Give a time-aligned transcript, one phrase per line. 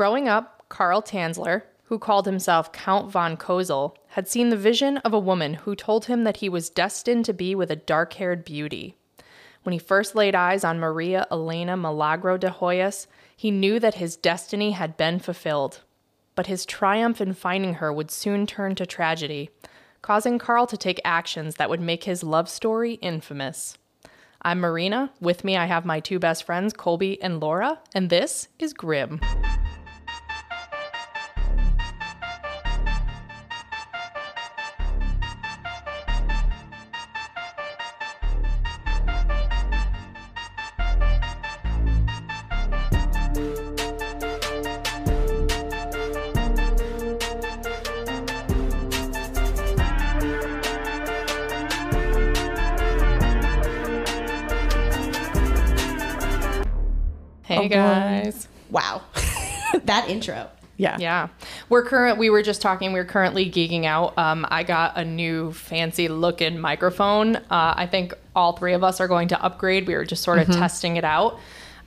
[0.00, 5.12] Growing up, Karl Tanzler, who called himself Count von Kozel, had seen the vision of
[5.12, 8.42] a woman who told him that he was destined to be with a dark haired
[8.42, 8.94] beauty.
[9.62, 14.16] When he first laid eyes on Maria Elena Milagro de Hoyos, he knew that his
[14.16, 15.82] destiny had been fulfilled.
[16.34, 19.50] But his triumph in finding her would soon turn to tragedy,
[20.00, 23.76] causing Karl to take actions that would make his love story infamous.
[24.40, 25.12] I'm Marina.
[25.20, 29.20] With me, I have my two best friends, Colby and Laura, and this is Grim.
[58.70, 59.02] Wow.
[59.84, 60.48] that intro.
[60.76, 60.96] Yeah.
[60.98, 61.28] Yeah.
[61.68, 64.16] We're current we were just talking, we are currently geeking out.
[64.16, 67.36] Um, I got a new fancy looking microphone.
[67.36, 69.86] Uh, I think all three of us are going to upgrade.
[69.86, 71.38] We were just sort of testing it out.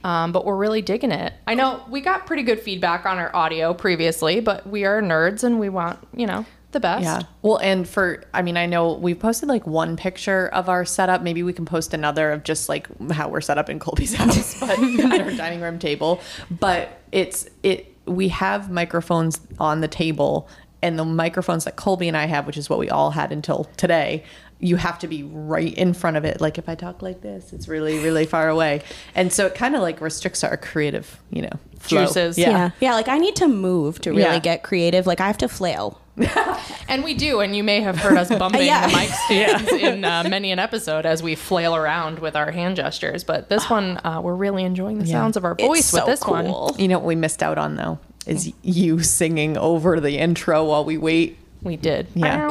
[0.03, 1.33] Um, but we're really digging it.
[1.47, 5.43] I know we got pretty good feedback on our audio previously, but we are nerds
[5.43, 7.03] and we want, you know, the best.
[7.03, 7.21] Yeah.
[7.41, 11.21] Well, and for, I mean, I know we've posted like one picture of our setup.
[11.21, 14.59] Maybe we can post another of just like how we're set up in Colby's house,
[14.59, 16.19] but at our dining room table.
[16.51, 20.49] But it's, it, we have microphones on the table
[20.81, 23.69] and the microphones that Colby and I have, which is what we all had until
[23.77, 24.25] today,
[24.59, 26.41] you have to be right in front of it.
[26.41, 28.81] Like if I talk like this, it's really, really far away.
[29.15, 31.49] And so it kind of like restricts our creative, you know,
[31.79, 32.05] flow.
[32.05, 32.37] Juices.
[32.37, 32.71] Yeah.
[32.79, 32.93] yeah.
[32.95, 34.39] like I need to move to really Yeah.
[34.39, 35.05] get creative.
[35.07, 35.99] Like I have to flail.
[36.87, 38.87] And we do, and you may have heard us bumping Yeah.
[38.87, 42.75] the mic stands in uh, many an episode as we flail around with our hand
[42.75, 43.23] gestures.
[43.23, 46.05] But this one, uh, we're really enjoying the sounds of our voice It's with so
[46.05, 46.45] this one.
[46.77, 50.85] You know what we missed out on though is you singing over the intro while
[50.85, 51.37] we wait.
[51.63, 52.07] We did.
[52.13, 52.47] Yeah.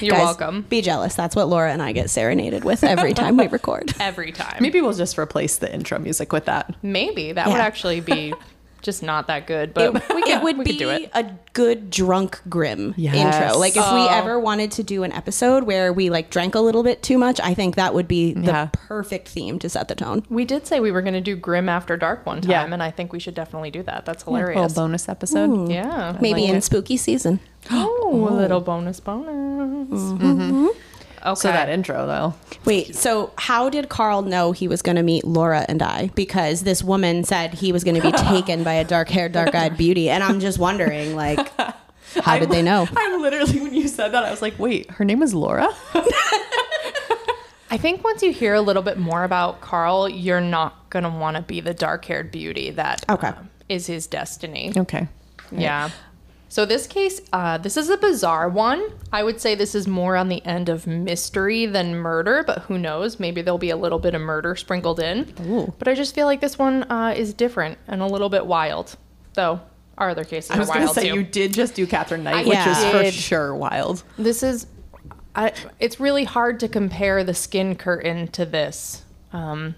[0.00, 0.62] You're Guys, welcome.
[0.62, 1.14] Be jealous.
[1.14, 3.92] That's what Laura and I get serenaded with every time we record.
[3.98, 4.58] Every time.
[4.60, 6.74] Maybe we'll just replace the intro music with that.
[6.82, 8.34] Maybe that would actually be
[8.82, 11.10] just not that good, but It, we, could, it would we be it.
[11.14, 13.14] a good drunk grim Yes.
[13.14, 13.58] intro.
[13.58, 14.08] Like if we Oh.
[14.10, 17.40] ever wanted to do an episode where we like drank a little bit too much,
[17.40, 18.68] I think that would be the Yeah.
[18.72, 20.24] perfect theme to set the tone.
[20.30, 22.64] We did say we were going to do Grim After Dark one time, Yeah.
[22.72, 24.04] and I think we should definitely do that.
[24.06, 24.56] That's hilarious.
[24.58, 25.70] A little bonus episode.
[25.70, 26.16] yeah.
[26.20, 26.64] Maybe like in it.
[26.64, 27.40] spooky season.
[27.70, 29.28] Oh, a little bonus bonus.
[29.90, 30.68] Mm-hmm.
[31.24, 31.34] Okay.
[31.40, 32.34] So that intro though.
[32.64, 36.08] Wait, so how did Carl know he was going to meet Laura and I?
[36.14, 40.10] Because this woman said he was going to be taken by a dark-haired, dark-eyed beauty,
[40.10, 41.38] and I'm just wondering, like,
[42.22, 42.86] how did they know?
[42.96, 45.68] I literally when you said that I was like, wait, her name is Laura?
[47.70, 51.10] I think once you hear a little bit more about Carl, you're not going to
[51.10, 53.28] want to be the dark haired beauty that Okay.
[53.28, 54.72] um, is his destiny.
[54.76, 55.06] okay.
[55.50, 55.90] Yeah.
[56.50, 58.82] So this case, uh, this is a bizarre one.
[59.12, 62.78] I would say this is more on the end of mystery than murder, but who
[62.78, 63.20] knows?
[63.20, 65.32] Maybe there'll be a little bit of murder sprinkled in.
[65.42, 65.72] Ooh.
[65.78, 68.96] But I just feel like this one uh, is different and a little bit wild,
[69.34, 69.60] though
[69.98, 71.16] our other cases I was are gonna say too.
[71.16, 74.02] you did just do Katherine Knight, I which is for sure wild.
[74.16, 74.66] this is,
[75.34, 79.74] I, it's really hard to compare the skin curtain to this, um,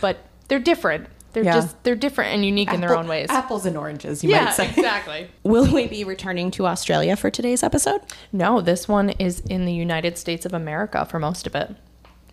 [0.00, 1.08] but they're different.
[1.38, 1.60] They're Yeah.
[1.60, 3.28] just they're different and unique in their own ways.
[3.30, 4.68] Apples and oranges, you yeah, might say.
[4.68, 5.30] exactly.
[5.44, 8.00] Will we be returning to Australia for today's episode?
[8.32, 11.76] No, this one is in the United States of America for most of it.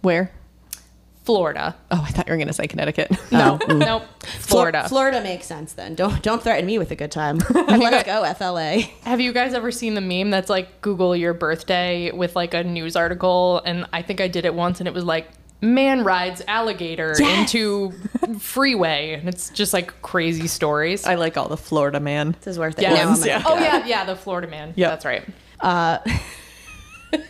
[0.02, 0.32] Where?
[1.24, 1.76] Florida.
[1.90, 3.12] Oh, I thought you were gonna say Connecticut.
[3.32, 4.04] No, oh, nope.
[4.40, 4.82] Florida.
[4.82, 5.94] Flo- Florida makes sense then.
[5.96, 7.38] Don't don't threaten me with a good time.
[7.54, 8.82] Let's go, FLA.
[9.04, 12.64] Have you guys ever seen the meme that's like Google your birthday with like a
[12.64, 13.62] news article?
[13.66, 15.28] And I think I did it once and it was like,
[15.66, 17.40] man rides alligator Yes.
[17.54, 17.94] into
[18.40, 19.14] freeway.
[19.14, 21.06] And it's just like crazy stories.
[21.06, 22.36] I like all the Florida man.
[22.42, 22.84] This is worth it.
[22.84, 23.20] Yes.
[23.22, 23.44] Now Yeah.
[23.46, 24.74] Oh, yeah, yeah, the Florida man.
[24.76, 24.90] Yep.
[24.92, 25.24] That's right.
[25.60, 25.98] Uh,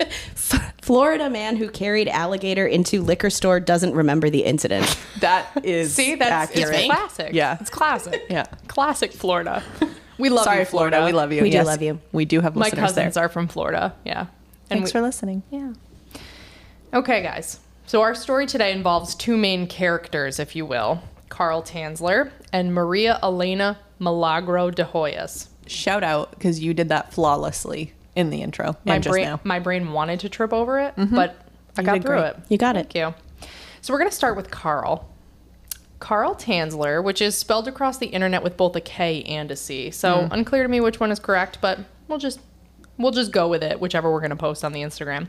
[0.81, 4.97] Florida man who carried alligator into liquor store doesn't remember the incident.
[5.22, 6.75] That is See, that's accurate.
[6.75, 7.34] it's classic.
[7.34, 7.57] Yeah.
[7.59, 8.22] It's classic.
[8.29, 8.44] Yeah.
[8.67, 9.64] Classic Florida.
[10.17, 11.03] We love Sorry, you, Florida.
[11.03, 11.41] We love you.
[11.41, 11.99] We do love you.
[12.14, 13.26] We do have My listeners cousins there.
[13.26, 13.93] are from Florida.
[14.05, 14.20] Yeah.
[14.22, 14.29] And
[14.70, 15.43] Thanks we- for listening.
[15.52, 15.73] Yeah.
[16.93, 17.59] Okay, guys.
[17.87, 23.20] So our story today involves two main characters, if you will Carl Tanzler and Maria
[23.22, 25.49] Elena Milagro de Hoyos.
[25.67, 30.22] Shout out because you did that flawlessly in the intro My brain, my brain wanted
[30.22, 31.14] to trip over it, mm-hmm.
[31.14, 31.35] but
[31.78, 32.26] I You got through great.
[32.28, 32.37] it.
[32.49, 32.91] You got it.
[32.91, 33.47] Thank you.
[33.82, 35.08] So we're going to start with Carl.
[35.99, 39.91] Carl Tanzler, which is spelled across the internet with both a K and a C.
[39.91, 40.31] So mm.
[40.31, 42.40] unclear to me which one is correct, but we'll just
[42.97, 45.28] we'll just go with it, whichever we're going to post on the Instagram.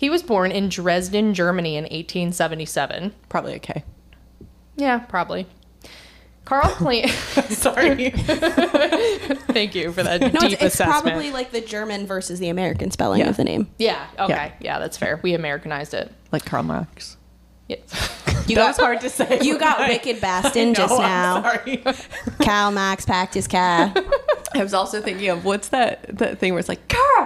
[0.00, 3.12] He was born in Dresden, Germany in 1877.
[3.28, 3.84] Probably okay.
[4.76, 5.46] Yeah, probably.
[6.46, 7.10] Carl claimed.
[7.50, 8.08] Sorry.
[9.52, 11.02] Thank you for that No, deep it's, it's assessment.
[11.06, 13.28] probably like the German versus the American spelling Yeah.
[13.28, 13.68] of the name.
[13.78, 14.06] yeah.
[14.18, 14.52] Okay.
[14.60, 14.78] Yeah.
[14.78, 15.20] that's fair.
[15.22, 16.10] We Americanized it.
[16.32, 17.16] like Karl Marx.
[17.68, 17.76] Yeah.
[18.46, 19.38] You That got was hard to say.
[19.42, 21.42] You got wicked Boston just No, I'm now.
[21.42, 21.84] sorry.
[22.40, 23.92] Cal Max packed his car.
[24.54, 27.19] I was also thinking of what's that that thing where it's like Carl, Carl,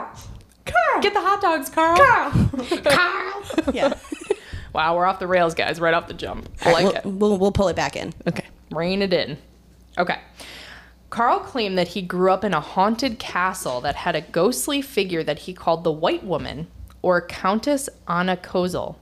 [1.04, 1.98] Get the hot dogs, Carl.
[1.98, 2.32] Carl.
[2.84, 3.74] Carl.
[3.74, 3.94] Yeah.
[4.72, 5.78] Wow, we're off the rails, guys.
[5.78, 6.48] Right off the jump.
[6.62, 7.04] I like we'll, it.
[7.04, 8.12] We'll, we'll pull it back in.
[8.26, 8.44] Okay.
[8.72, 9.38] Rein it in.
[9.96, 10.18] Okay.
[11.10, 15.22] Carl claimed that he grew up in a haunted castle that had a ghostly figure
[15.22, 16.66] that he called the White Woman,
[17.02, 18.96] or Countess Anna Kozel.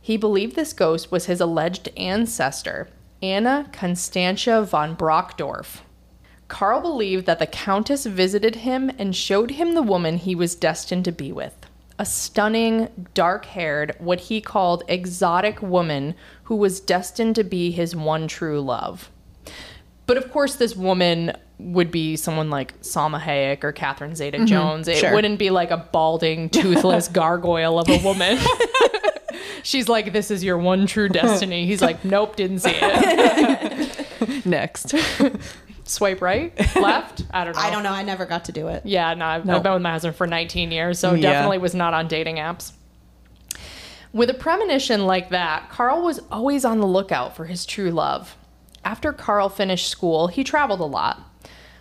[0.00, 2.88] He believed this ghost was his alleged ancestor,
[3.22, 5.82] Anna Constantia von Brockdorf.
[6.48, 11.04] Carl believed that the Countess visited him and showed him the woman he was destined
[11.04, 11.54] to be with.
[11.98, 16.14] A stunning, dark haired, what he called exotic woman
[16.44, 19.10] who was destined to be his one true love.
[20.06, 24.86] But of course, this woman would be someone like Salma Hayek or Catherine Zeta Jones.
[24.86, 24.96] Mm-hmm.
[24.96, 25.14] It sure.
[25.14, 28.38] wouldn't be like a balding, toothless gargoyle of a woman.
[29.64, 31.66] She's like, This is your one true destiny.
[31.66, 34.46] He's like, Nope, didn't see it.
[34.46, 34.94] Next.
[35.90, 37.24] Swipe right, left.
[37.30, 37.62] I don't know.
[37.62, 37.92] I don't know.
[37.92, 38.82] I never got to do it.
[38.84, 39.56] Yeah, no, I've, No.
[39.56, 41.32] I've been with my husband for 19 years, so Yeah.
[41.32, 42.72] definitely was not on dating apps.
[44.12, 48.36] With a premonition like that, Carl was always on the lookout for his true love.
[48.84, 51.22] After Carl finished school, he traveled a lot.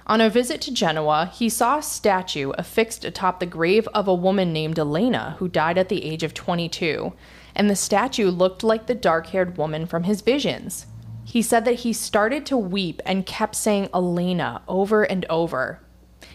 [0.07, 4.13] On a visit to Genoa, he saw a statue affixed atop the grave of a
[4.15, 7.13] woman named Elena who died at the age of 22,
[7.55, 10.85] and the statue looked like the dark haired woman from his visions.
[11.27, 15.81] He said that he started to weep and kept saying Elena over and over.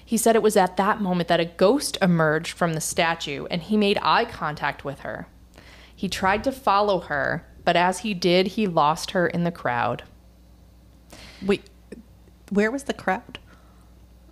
[0.05, 3.62] He said it was at that moment that a ghost emerged from the statue and
[3.62, 5.29] he made eye contact with her.
[5.97, 10.03] He tried to follow her, but as he did, he lost her in the crowd.
[11.41, 11.71] Wait,
[12.50, 13.39] where was the crowd?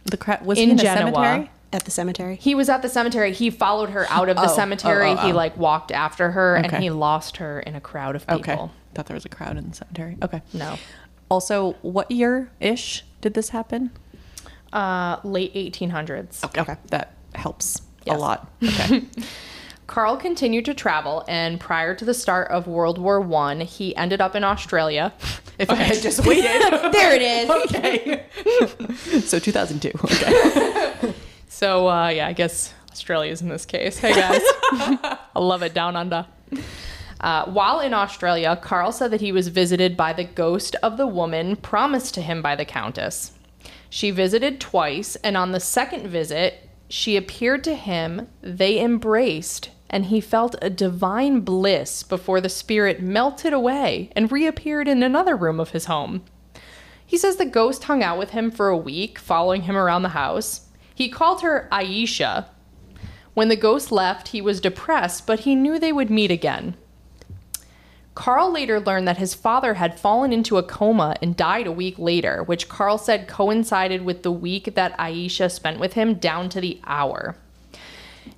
[0.05, 1.11] The crowd was In in Genoa.
[1.11, 1.51] cemetery?
[1.73, 2.35] At the cemetery.
[2.37, 3.33] He was at the cemetery.
[3.33, 5.11] He followed her out of the Oh, cemetery.
[5.11, 5.37] oh, oh, He oh.
[5.37, 8.41] like walked after her and he lost her in a crowd of people.
[8.41, 8.71] Okay.
[8.95, 10.17] Thought there was a crowd in the cemetery.
[10.21, 10.43] Okay.
[10.53, 10.77] No.
[11.29, 13.93] Also, what year ish did this happen?
[14.73, 16.45] Uh, late 1800s.
[16.59, 16.77] Okay.
[16.89, 18.17] That helps Yes.
[18.17, 18.51] a lot.
[18.63, 19.05] Okay.
[19.87, 24.21] Carl continued to travel, and prior to the start of World War One, he ended
[24.21, 25.13] up in Australia.
[25.59, 26.45] if I had just waited.
[26.93, 27.51] there it is.
[27.51, 29.21] okay.
[29.21, 29.91] so 2002.
[30.05, 31.13] Okay.
[31.51, 33.99] So uh, yeah, I guess Australia's in this case.
[33.99, 34.41] Hey guys,
[34.73, 36.25] I love it down under.
[37.21, 41.09] Uh, while in Australia, Carl said that he was visited by the ghost of the
[41.09, 43.33] woman promised to him by the Countess.
[43.91, 50.07] She visited twice, and on the second visit, she appeared to him, they embraced, and
[50.07, 55.59] he felt a divine bliss before the spirit melted away and reappeared in another room
[55.59, 56.23] of his home.
[57.05, 60.11] He says the ghost hung out with him for a week, following him around the
[60.11, 60.69] house.
[61.01, 62.45] He called her Aisha.
[63.33, 66.77] When the ghost left, he was depressed, but he knew they would meet again.
[68.15, 71.95] Carl later learned that his father had fallen into a coma and died a week
[71.99, 76.61] later, which Carl said coincided with the week that Aisha spent with him down to
[76.61, 77.35] the hour.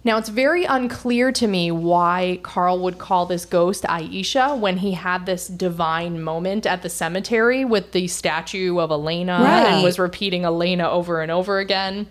[0.05, 4.93] Now, it's very unclear to me why Carl would call this ghost Aisha when he
[4.93, 9.67] had this divine moment at the cemetery with the statue of Elena Right.
[9.67, 12.07] and was repeating Elena over and over again.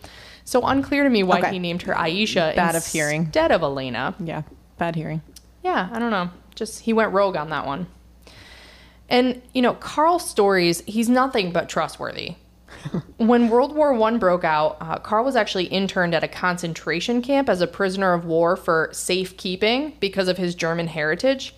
[0.52, 1.52] So unclear to me why Okay.
[1.54, 3.22] he named her Aisha Bad of hearing.
[3.24, 4.14] instead of Elena.
[4.20, 4.42] Yeah.
[4.78, 5.22] Bad hearing.
[5.64, 6.30] Yeah, I don't know.
[6.56, 7.88] Just he went rogue on that one.
[9.08, 12.36] And you know, Carl's stories, he's nothing but trustworthy.
[13.18, 17.48] when World War One broke out, uh, Carl was actually interned at a concentration camp
[17.48, 21.56] as a prisoner of war for safekeeping because of his German heritage.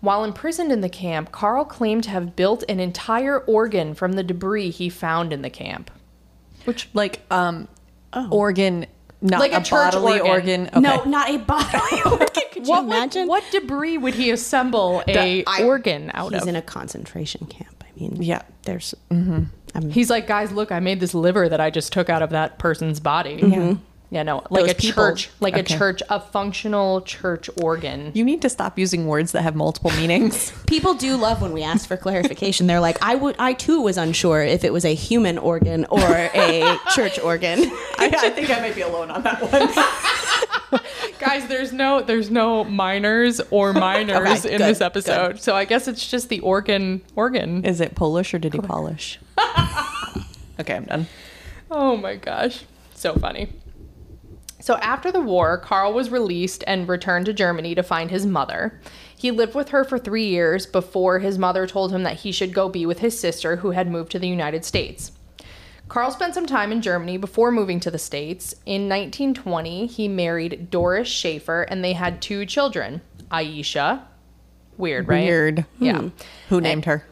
[0.00, 4.22] While imprisoned in the camp, Carl claimed to have built an entire organ from the
[4.22, 5.90] debris he found in the camp.
[6.64, 7.66] Which like um
[8.16, 8.28] Oh.
[8.30, 8.86] organ
[9.22, 10.62] not Like a a, bodily organ.
[10.62, 10.68] organ.
[10.68, 10.80] Okay.
[10.80, 12.28] No, not a bodily organ.
[12.52, 13.28] Could you What, would- imagine?
[13.28, 16.46] what debris would he assemble a I- organ out He's of?
[16.46, 17.82] He's in a concentration camp.
[17.84, 18.42] I mean, Yeah.
[18.62, 18.94] there's.
[19.10, 19.44] Mm-hmm.
[19.74, 22.30] I'm, He's like, guys, look, I made this liver that I just took out of
[22.30, 23.38] that person's body.
[23.38, 23.52] Mm-hmm.
[23.70, 23.74] Yeah
[24.22, 25.74] no, like Those a people- church, like Okay.
[25.74, 28.10] a church, a functional church organ.
[28.14, 30.52] You need to stop using words that have multiple meanings.
[30.66, 32.66] people do love when we ask for clarification.
[32.66, 36.00] They're like, I would, I too was unsure if it was a human organ or
[36.00, 37.60] a church organ.
[37.98, 40.80] I, I think I might be alone on that one.
[41.18, 45.64] guys, there's no, there's no miners or minors Okay, in good, this episode, so I
[45.64, 47.64] guess it's just the organ, organ.
[47.64, 49.18] Is it Polish or did he polish?
[50.60, 51.06] okay, I'm done.
[51.70, 52.64] Oh my gosh.
[52.94, 53.48] So funny.
[54.60, 58.80] So after the war, Carl was released and returned to Germany to find his mother.
[59.16, 62.52] He lived with her for three years before his mother told him that he should
[62.52, 65.12] go be with his sister, who had moved to the United States.
[65.88, 68.54] Carl spent some time in Germany before moving to the States.
[68.66, 74.02] In 1920, he married Doris Schaefer and they had two children Aisha.
[74.76, 75.24] Weird, right?
[75.24, 75.64] Weird.
[75.78, 75.98] Yeah.
[76.00, 76.08] Hmm.
[76.48, 77.06] Who named her?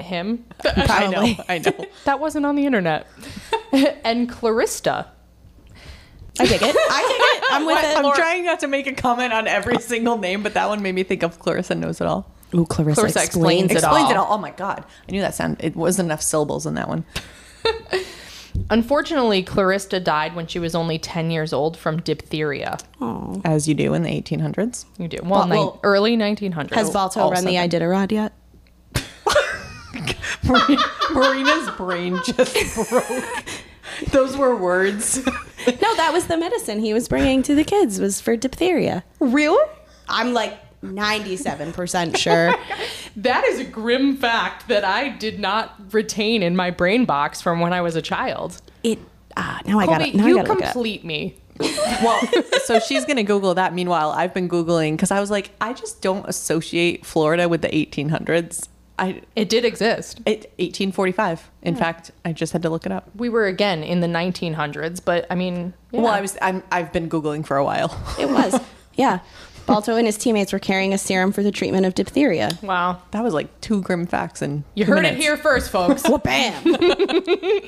[0.00, 0.44] Him.
[0.64, 1.44] I know.
[1.48, 1.86] I know.
[2.04, 3.06] That wasn't on the internet.
[4.04, 5.08] and Clarista.
[6.40, 6.76] I dig it.
[6.90, 7.52] I dig it.
[7.52, 7.96] I'm with it.
[7.96, 10.94] I'm trying not to make a comment on every single name, but that one made
[10.94, 12.30] me think of Clarissa knows it all.
[12.54, 14.10] Ooh, Clarissa, Clarissa explains, explains it Explains all.
[14.10, 14.26] it all.
[14.30, 15.58] Oh my god, I knew that sound.
[15.60, 17.04] It wasn't enough syllables in that one.
[18.70, 22.76] Unfortunately, Clarissa died when she was only 10 years old from diphtheria.
[23.00, 23.40] Oh.
[23.44, 24.84] As you do in the 1800s.
[24.98, 25.18] You do.
[25.22, 26.74] Well, Well, nin- well, early 1900s.
[26.74, 27.54] Has Balto also run the.
[27.54, 28.32] Iditarod yet?
[31.14, 33.44] Marina's brain just broke.
[34.10, 35.26] Those were words.
[35.82, 39.04] No, that was the medicine he was bringing to the kids was for diphtheria.
[39.20, 39.64] really?
[40.08, 42.54] I'm like 97% sure.
[43.16, 47.60] That is a grim fact that I did not retain in my brain box from
[47.60, 48.60] when I was a child.
[48.82, 48.98] it
[49.36, 50.20] ah, now I got Colby, it.
[50.20, 50.72] I you gotta look up.
[50.72, 51.36] complete me.
[51.60, 52.20] well,
[52.64, 53.74] so she's gonna Google that.
[53.74, 57.68] Meanwhile, I've been googling because I was like, I just don't associate Florida with the
[57.68, 58.68] 1800s.
[58.98, 60.20] I It did exist.
[60.26, 61.50] it 1845.
[61.62, 61.78] In hmm.
[61.78, 63.08] fact, I just had to look it up.
[63.16, 66.00] We were again in the 1900s, but I mean, yeah.
[66.02, 67.96] Well, I was I'm, I've been googling for a while.
[68.18, 68.60] It was.
[68.98, 69.20] Yeah.
[69.64, 72.50] Balto and his teammates were carrying a serum for the treatment of diphtheria.
[72.62, 73.00] wow.
[73.12, 76.02] That was like two grim facts and You heard it here first, folks.
[76.08, 76.64] Well, bam.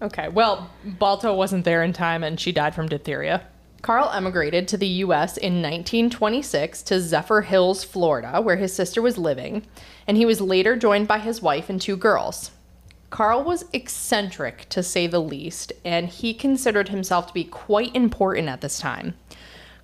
[0.00, 3.46] Okay, well, Balto wasn't there in time and she died from diphtheria.
[3.82, 9.18] Carl emigrated to the US in 1926 to Zephyr Hills, Florida, where his sister was
[9.18, 9.66] living,
[10.06, 12.52] and he was later joined by his wife and two girls.
[13.10, 18.48] Carl was eccentric, to say the least, and he considered himself to be quite important
[18.48, 19.14] at this time.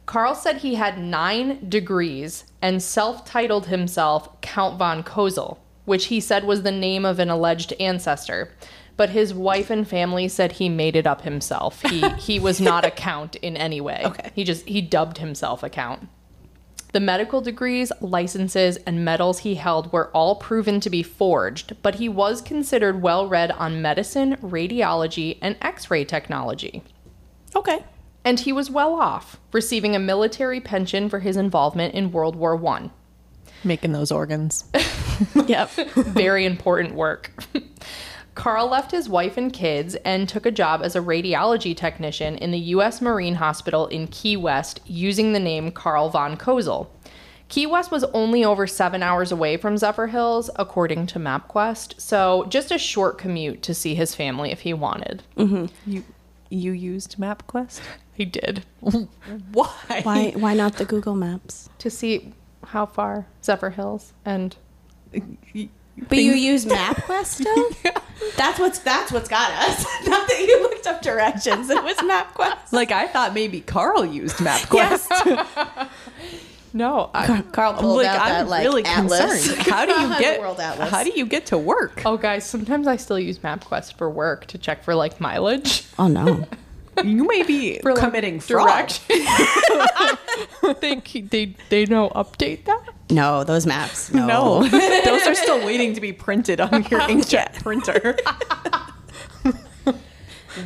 [0.07, 6.21] Carl said he had nine degrees and self titled himself Count von Kozel, which he
[6.21, 8.53] said was the name of an alleged ancestor.
[8.99, 11.81] But his wife and family said he made it up himself.
[11.83, 14.03] He, he was not a count in any way.
[14.05, 14.31] Okay.
[14.35, 16.09] He just he dubbed himself a count.
[16.93, 21.97] The medical degrees, licenses, and medals he held were all proven to be forged, but
[21.97, 26.83] he was considered well read on medicine, radiology, and x ray technology
[27.55, 27.85] okay.
[28.25, 32.57] and he was well off, receiving a military pension for his involvement in World War
[32.57, 32.91] One.
[33.65, 34.65] making those organs.
[35.49, 35.71] Yep.
[35.97, 37.33] Very important work.
[38.39, 42.53] Carl left his wife and kids and took a job as a radiology technician in
[42.53, 43.03] the U.S.
[43.03, 46.87] Marine Hospital in Key West using the name Carl von Kozel.
[47.49, 52.45] Key West was only over seven hours away from Zephyr Hills, according to MapQuest, so
[52.49, 55.25] just a short commute to see his family if he wanted.
[55.37, 55.91] Mm-hmm.
[55.91, 56.05] You
[56.49, 57.81] you used MapQuest?
[58.15, 58.65] He did.
[58.81, 60.01] Why?
[60.05, 61.71] Why why not the Google Maps?
[61.79, 62.33] To see
[62.67, 64.55] how far Zephyr Hills and
[66.09, 67.71] But you use MapQuest still?
[68.37, 69.85] That's what's that's what's got us.
[70.07, 71.71] Not that you looked up directions.
[71.71, 72.57] It was MapQuest.
[72.73, 75.89] Like I thought maybe Carl used MapQuest.
[76.73, 79.47] no, I, Carl pulled like out I'm that like really atlas.
[79.49, 79.69] concerned.
[79.69, 80.91] How do you get World Atlas.
[80.91, 82.03] How do you get to work?
[82.05, 85.85] Oh, guys, sometimes I still use MapQuest for work to check for like mileage.
[85.99, 86.47] Oh no.
[87.05, 88.91] You may be For like, committing fraud.
[90.81, 92.83] they, keep- they they don't update that.
[93.11, 94.13] No, those maps.
[94.13, 94.27] No.
[94.27, 98.17] No, those are still waiting to be printed on your inkjet printer.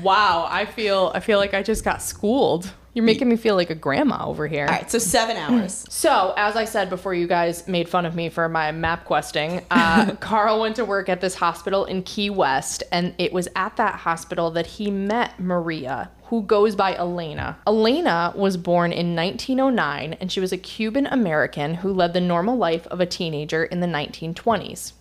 [0.03, 2.73] Wow, I feel I feel like I just got schooled.
[2.95, 4.67] You're making me feel like a grandma over here.
[4.67, 5.87] All right, so seven hours.
[6.03, 9.63] So, as I said before, you guys made fun of me for my map questing.
[9.71, 13.77] Uh, Carl went to work at this hospital in Key West, and it was at
[13.77, 17.57] that hospital that he met Maria, who goes by Elena.
[17.69, 22.57] Elena was born in 1909, and she was a Cuban American who led the normal
[22.57, 24.93] life of a teenager in the 1920s.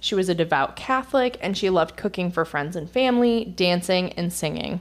[0.00, 4.32] She was a devout Catholic, and she loved cooking for friends and family, dancing, and
[4.32, 4.80] singing.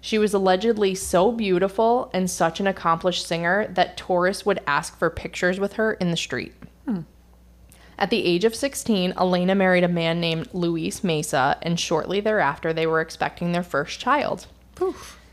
[0.00, 5.10] She was allegedly so beautiful and such an accomplished singer that tourists would ask for
[5.10, 6.54] pictures with her in the street.
[8.00, 12.72] At the age of 16, Elena married a man named Luis Mesa, and shortly thereafter,
[12.72, 14.46] they were expecting their first child.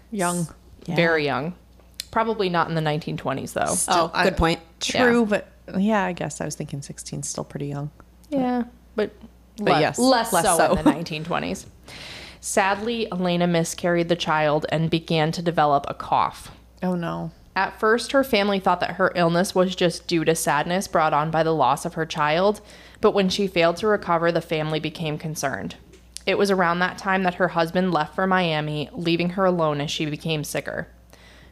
[0.10, 0.48] Young.
[0.88, 0.95] Yeah.
[0.95, 1.53] Very young.
[2.10, 3.75] Probably not in the 1920s, though.
[3.93, 4.62] Oh, I- good point.
[4.79, 7.91] True, but yeah, I guess I was thinking 16 is still pretty young.
[8.29, 8.63] Yeah,
[8.95, 9.12] but,
[9.57, 10.72] But le- yes, less, less so, so.
[10.72, 11.67] in the 1920s.
[12.47, 16.51] Sadly, Elena miscarried the child and began to develop a cough.
[16.83, 17.31] Oh no.
[17.55, 21.31] At first, her family thought that her illness was just due to sadness brought on
[21.31, 22.61] by the loss of her child,
[23.01, 25.77] but when she failed to recover, the family became concerned.
[26.27, 29.89] It was around that time that her husband left for Miami, leaving her alone as
[29.89, 30.87] she became sicker.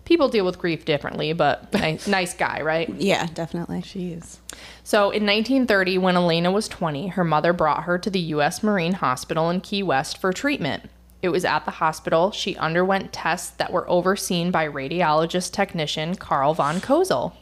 [0.06, 2.90] People deal with grief differently, but nice, nice guy, right?
[2.90, 3.82] Yeah, definitely.
[3.82, 4.38] Jeez.
[4.84, 8.62] So in 1930, when Elena was 20, her mother brought her to the U.S.
[8.64, 10.90] Marine Hospital in Key West for treatment.
[11.22, 16.54] It was at the hospital she underwent tests that were overseen by radiologist technician Carl
[16.54, 17.34] von Kozel.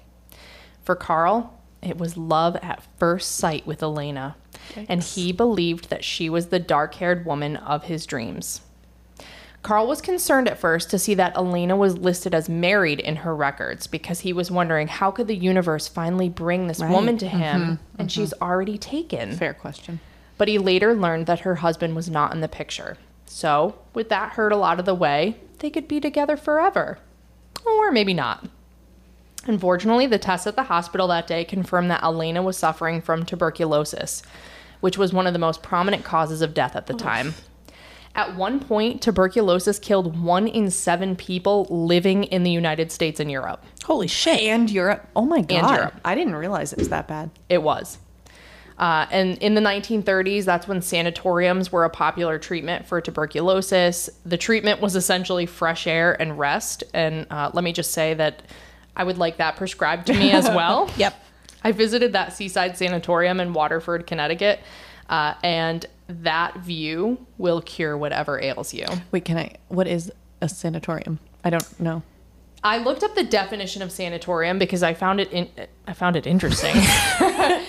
[0.84, 4.36] For Carl, it was love at first sight with Elena,
[4.88, 8.62] and he believed that she was the dark haired woman of his dreams.
[9.64, 13.36] Carl was concerned at first to see that Elena was listed as married in her
[13.36, 17.38] records because he was wondering how could the universe finally bring this woman to mm-hmm.
[17.38, 18.08] him and mm-hmm.
[18.08, 19.36] she's already taken.
[19.36, 20.00] Fair question.
[20.38, 22.98] But he later learned that her husband was not in the picture.
[23.28, 26.98] So, with that hurdle out of the way, they could be together forever.
[27.66, 28.48] Or maybe not.
[29.46, 34.24] Unfortunately, the tests at the hospital that day confirmed that Elena was suffering from tuberculosis,
[34.80, 37.36] which was one of the most prominent causes of death at the oh, time.
[38.14, 43.32] At one point, tuberculosis killed one in seven people living in the United States and
[43.32, 43.64] Europe.
[43.86, 44.42] Holy shit.
[44.42, 45.08] And Europe.
[45.16, 45.64] Oh my god.
[45.64, 45.94] And Europe.
[46.04, 47.32] I didn't realize it was that bad.
[47.48, 47.98] It was.
[48.78, 54.10] Uh, and in the 1930s, that's when sanatoriums were a popular treatment for tuberculosis.
[54.26, 56.84] The treatment was essentially fresh air and rest.
[56.94, 58.42] And uh, let me just say that
[58.96, 60.90] I would like that prescribed to me as well.
[60.98, 61.14] Yep.
[61.64, 64.60] I visited that seaside sanatorium in Waterford, Connecticut,
[65.12, 68.86] uh, and that view will cure whatever ails you.
[69.12, 69.56] Wait, can I?
[69.68, 71.20] What is a sanatorium?
[71.44, 72.02] I don't know.
[72.64, 75.50] I looked up the definition of sanatorium because I found it in,
[75.88, 76.76] I found it interesting.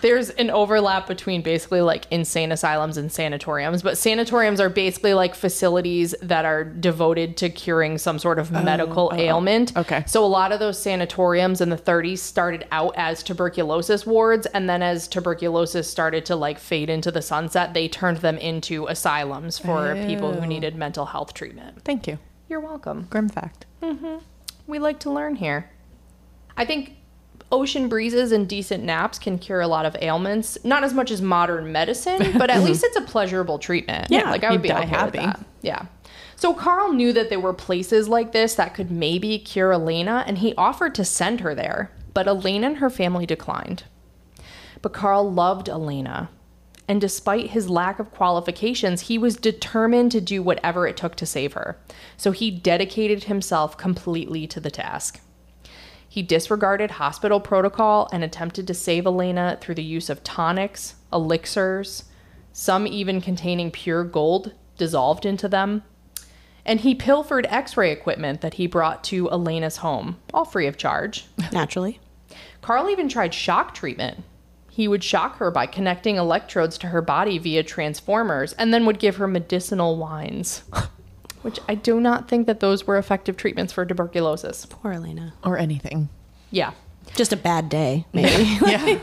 [0.00, 5.34] There's an overlap between basically like insane asylums and sanatoriums, but sanatoriums are basically like
[5.34, 9.20] facilities that are devoted to curing some sort of oh, medical oh, oh.
[9.20, 9.76] ailment.
[9.76, 10.04] okay.
[10.06, 14.68] So a lot of those sanatoriums in the 30s started out as tuberculosis wards and
[14.68, 19.58] then as tuberculosis started to like fade into the sunset, they turned them into asylums
[19.58, 21.82] for people who needed mental health treatment.
[21.84, 22.18] Thank you.
[22.48, 23.06] You're welcome.
[23.10, 23.66] Grim fact.
[23.82, 24.18] Mm-hmm.
[24.66, 25.70] We like to learn here.
[26.56, 26.96] I think
[27.52, 30.58] ocean breezes and decent naps can cure a lot of ailments.
[30.64, 34.08] Not as much as modern medicine, but at least it's a pleasurable treatment.
[34.10, 35.18] Yeah, like I would be okay happy.
[35.18, 35.40] with that.
[35.62, 35.86] Yeah.
[36.36, 40.38] So Carl knew that there were places like this that could maybe cure Elena, and
[40.38, 41.90] he offered to send her there.
[42.14, 43.84] But Elena and her family declined.
[44.82, 46.30] But Carl loved Elena.
[46.88, 51.26] And despite his lack of qualifications, he was determined to do whatever it took to
[51.26, 51.78] save her.
[52.16, 55.20] So he dedicated himself completely to the task.
[56.10, 62.02] He disregarded hospital protocol and attempted to save Elena through the use of tonics, elixirs,
[62.52, 65.84] some even containing pure gold dissolved into them.
[66.64, 70.76] And he pilfered x ray equipment that he brought to Elena's home, all free of
[70.76, 71.26] charge.
[71.52, 72.00] Naturally.
[72.60, 74.24] Carl even tried shock treatment.
[74.68, 78.98] He would shock her by connecting electrodes to her body via transformers and then would
[78.98, 80.64] give her medicinal wines.
[81.42, 84.66] Which I do not think that those were effective treatments for tuberculosis.
[84.66, 85.34] Poor Elena.
[85.42, 86.08] Or anything.
[86.50, 86.72] Yeah.
[87.16, 88.58] Just a bad day, maybe.
[88.66, 88.98] Yeah.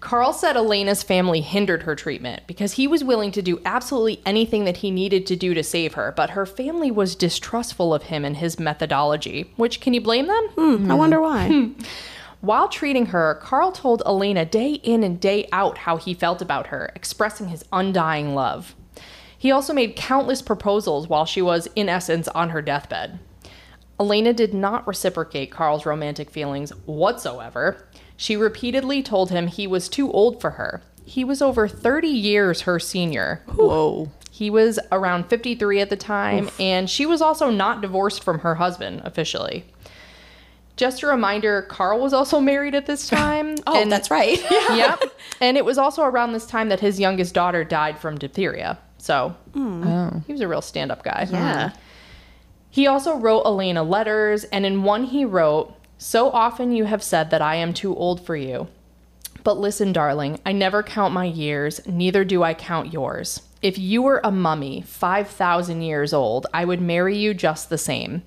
[0.00, 4.64] Carl said Elena's family hindered her treatment because he was willing to do absolutely anything
[4.64, 8.24] that he needed to do to save her, but her family was distrustful of him
[8.24, 9.52] and his methodology.
[9.56, 10.48] Which, can you blame them?
[10.56, 11.70] Hmm, I wonder why.
[12.40, 16.66] While treating her, Carl told Elena day in and day out how he felt about
[16.66, 18.74] her, expressing his undying love.
[19.42, 23.18] He also made countless proposals while she was, in essence, on her deathbed.
[23.98, 27.84] Elena did not reciprocate Carl's romantic feelings whatsoever.
[28.16, 30.80] She repeatedly told him he was too old for her.
[31.04, 33.42] He was over 30 years her senior.
[33.48, 34.12] Whoa.
[34.30, 38.54] He was around 53 at the time, and she was also not divorced from her
[38.54, 39.64] husband officially.
[40.76, 43.56] Just a reminder, Carl was also married at this time.
[43.66, 44.38] Oh, and- that's right.
[44.50, 45.02] yep.
[45.40, 48.78] And it was also around this time that his youngest daughter died from diphtheria.
[49.02, 49.84] So hmm.
[49.84, 50.22] Oh.
[50.28, 51.26] he was a real stand up guy.
[51.28, 51.70] Yeah.
[51.70, 51.76] Hmm.
[52.70, 57.30] He also wrote Elena letters, and in one he wrote, So often you have said
[57.30, 58.68] that I am too old for you.
[59.42, 63.42] But listen, darling, I never count my years, neither do I count yours.
[63.60, 68.22] If you were a mummy, 5,000 years old, I would marry you just the same.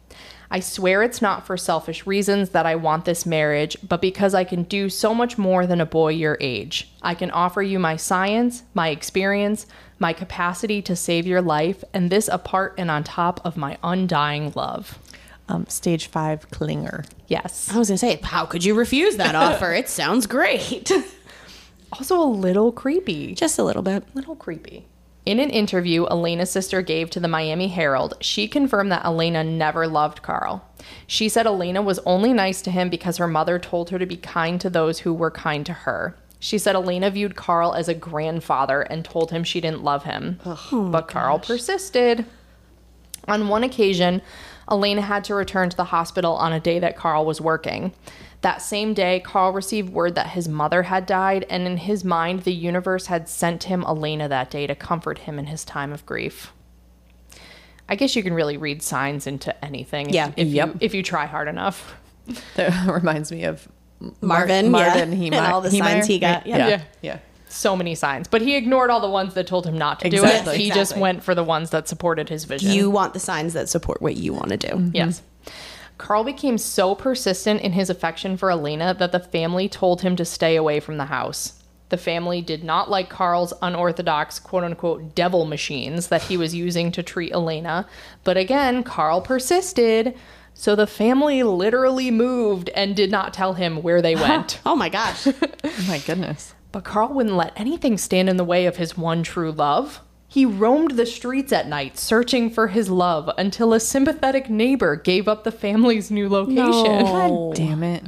[0.50, 4.44] I swear it's not for selfish reasons that I want this marriage, but because I
[4.44, 6.90] can do so much more than a boy your age.
[7.02, 9.66] I can offer you my science, my experience,
[10.00, 14.52] my capacity to save your life, and this apart and on top of my undying
[14.56, 15.00] love.
[15.48, 17.06] Um, stage five clinger.
[17.28, 17.70] Yes.
[17.72, 19.74] I was going to say, how could you refuse that offer?
[19.74, 20.92] It sounds great.
[21.94, 23.36] Also a little creepy.
[23.36, 24.04] Just a little bit.
[24.04, 24.88] A little creepy.
[25.26, 29.88] In an interview Elena's sister gave to the Miami Herald, she confirmed that Elena never
[29.88, 30.64] loved Carl.
[31.08, 34.18] She said Elena was only nice to him because her mother told her to be
[34.18, 36.16] kind to those who were kind to her.
[36.40, 40.40] She said Elena viewed Carl as a grandfather and told him she didn't love him.
[40.72, 42.26] but Carl persisted.
[43.28, 44.22] On one occasion,
[44.70, 47.94] Elena had to return to the hospital on a day that Carl was working.
[48.46, 52.44] That same day, Carl received word that his mother had died, and in his mind,
[52.44, 56.06] the universe had sent him Elena that day to comfort him in his time of
[56.06, 56.54] grief.
[57.90, 60.32] I guess you can really read signs into anything if, Yeah.
[60.38, 60.68] if, Yep.
[60.68, 61.96] you, if you try hard enough.
[62.56, 63.68] That reminds me of
[64.22, 65.16] Marvin, Marvin, yeah.
[65.16, 66.58] Hemi- And all the signs he got, Yeah.
[66.58, 66.68] yeah.
[66.68, 66.82] yeah.
[67.02, 67.18] Yeah.
[67.50, 70.24] So many signs, but he ignored all the ones that told him not to do
[70.24, 70.48] it.
[70.56, 72.72] He just went for the ones that supported his vision.
[72.72, 74.92] You want the signs that support what you want to do.
[74.94, 75.24] Yes.
[75.98, 80.26] Carl became so persistent in his affection for Elena that the family told him to
[80.26, 81.62] stay away from the house.
[81.90, 86.92] The family did not like Carl's unorthodox, quote unquote, devil machines that he was using
[86.92, 87.88] to treat Elena.
[88.24, 90.16] But again, Carl persisted.
[90.54, 94.60] So the family literally moved and did not tell him where they went.
[94.66, 95.28] Oh my gosh.
[95.78, 96.56] Oh my goodness.
[96.72, 100.00] But Carl wouldn't let anything stand in the way of his one true love.
[100.36, 105.30] He roamed the streets at night searching for his love until a sympathetic neighbor gave
[105.30, 107.06] up the family's new location.
[107.06, 108.04] God damn it.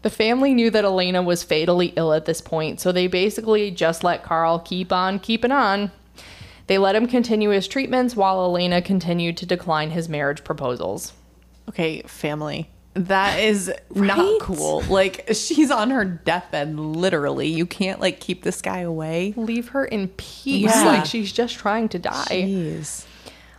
[0.00, 4.02] The family knew that Elena was fatally ill at this point, so they basically just
[4.02, 5.92] let Carl keep on keeping on.
[6.68, 11.12] They let him continue his treatments while Elena continued to decline his marriage proposals.
[11.68, 12.70] Okay, family.
[12.94, 14.82] That is not cool.
[14.82, 17.48] Like she's on her deathbed, literally.
[17.48, 19.32] You can't like keep this guy away.
[19.36, 20.84] Leave her in peace, Yeah.
[20.84, 22.26] like she's just trying to die.
[22.28, 23.06] Jeez.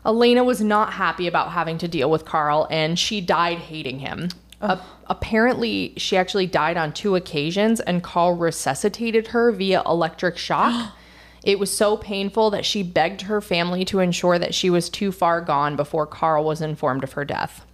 [0.06, 4.30] Elena was not happy about having to deal with Carl and she died hating him.
[4.62, 10.94] A- apparently, she actually died on two occasions and Carl resuscitated her via electric shock.
[11.44, 15.12] it was so painful that she begged her family to ensure that she was too
[15.12, 17.66] far gone before Carl was informed of her death.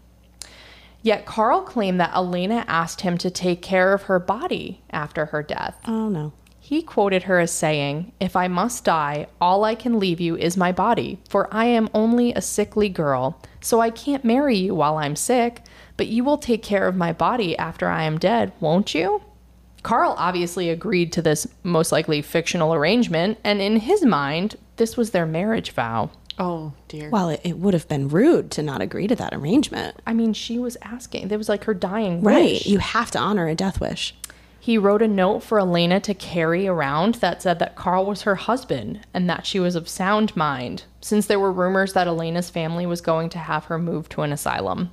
[1.02, 5.42] Yet Carl claimed that Elena asked him to take care of her body after her
[5.42, 5.78] death.
[5.88, 6.34] Oh no.
[6.60, 10.56] He quoted her as saying, If I must die, all I can leave you is
[10.56, 14.98] my body, for I am only a sickly girl, so I can't marry you while
[14.98, 15.64] I'm sick,
[15.98, 19.24] but you will take care of my body after I am dead, won't you?
[19.82, 25.10] Carl obviously agreed to this most likely fictional arrangement, and in his mind, this was
[25.10, 26.12] their marriage vow.
[26.40, 27.10] Oh dear.
[27.10, 29.98] Well, it, it would have been rude to not agree to that arrangement.
[30.08, 31.28] I mean, she was asking.
[31.28, 32.54] That was like her dying Right.
[32.54, 32.66] wish.
[32.66, 34.16] You have to honor a death wish.
[34.62, 38.36] He wrote a note for Elena to carry around that said that Carl was her
[38.36, 42.86] husband and that she was of sound mind, since there were rumors that Elena's family
[42.86, 44.92] was going to have her moved to an asylum.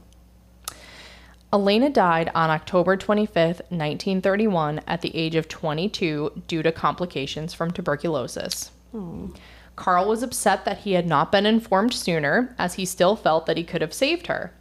[1.52, 7.70] Elena died on October 25th, 1931, at the age of 22 due to complications from
[7.70, 8.70] tuberculosis.
[8.92, 9.28] Hmm.
[9.76, 13.56] Carl was upset that he had not been informed sooner, as he still felt that
[13.58, 14.52] he could have saved her.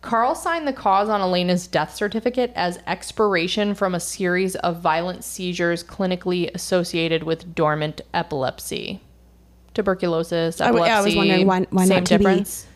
[0.00, 5.22] Carl signed the cause on Elena's death certificate as expiration from a series of violent
[5.22, 9.00] seizures clinically associated with dormant epilepsy.
[9.74, 10.90] Tuberculosis, I w- epilepsy.
[10.90, 12.08] yeah, I was wondering why- why same not TB?
[12.08, 12.66] difference.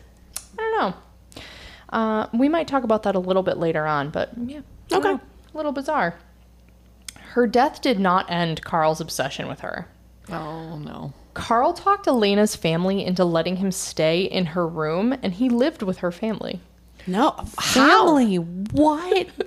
[0.57, 1.43] I don't know.
[1.89, 4.61] Uh, we might talk about that a little bit later on, but yeah.
[4.91, 5.09] Okay.
[5.13, 5.19] know.
[5.53, 6.15] A little bizarre.
[7.31, 9.87] Her death did not end Carl's obsession with her.
[10.29, 11.13] Oh no.
[11.37, 15.99] Carl talked Elena's family into letting him stay in her room, and he lived with
[15.99, 16.59] her family.
[17.05, 17.35] No.
[17.59, 18.17] How?
[18.17, 19.27] Family, what?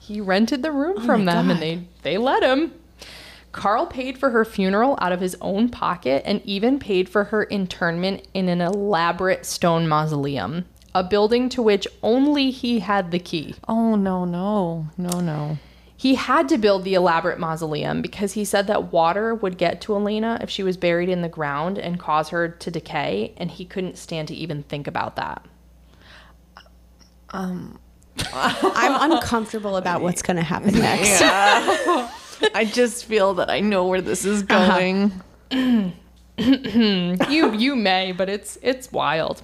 [0.00, 1.52] He rented the room oh from them God.
[1.52, 2.72] and they they let him.
[3.52, 7.44] Carl paid for her funeral out of his own pocket and even paid for her
[7.44, 10.64] internment in an elaborate stone mausoleum,
[10.96, 13.54] a building to which only he had the key.
[13.68, 15.58] Oh no, no, no, no.
[16.00, 19.94] He had to build the elaborate mausoleum because he said that water would get to
[19.94, 23.66] Elena if she was buried in the ground and cause her to decay, and he
[23.66, 25.44] couldn't stand to even think about that.
[27.28, 27.78] Um,
[28.32, 31.20] I'm uncomfortable about what's going to happen next.
[32.54, 34.78] I just feel that I know where this is uh-huh.
[35.50, 35.92] going.
[37.28, 39.42] you you may, but it's it's wild.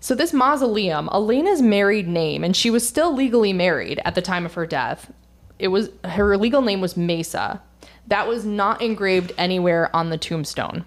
[0.00, 4.46] So this mausoleum, Elena's married name, and she was still legally married at the time
[4.46, 5.12] of her death.
[5.58, 7.60] It was her legal name was Mesa.
[8.06, 10.84] That was not engraved anywhere on the tombstone.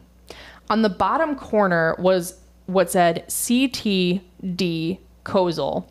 [0.69, 5.85] On the bottom corner was what said CTD Kozel,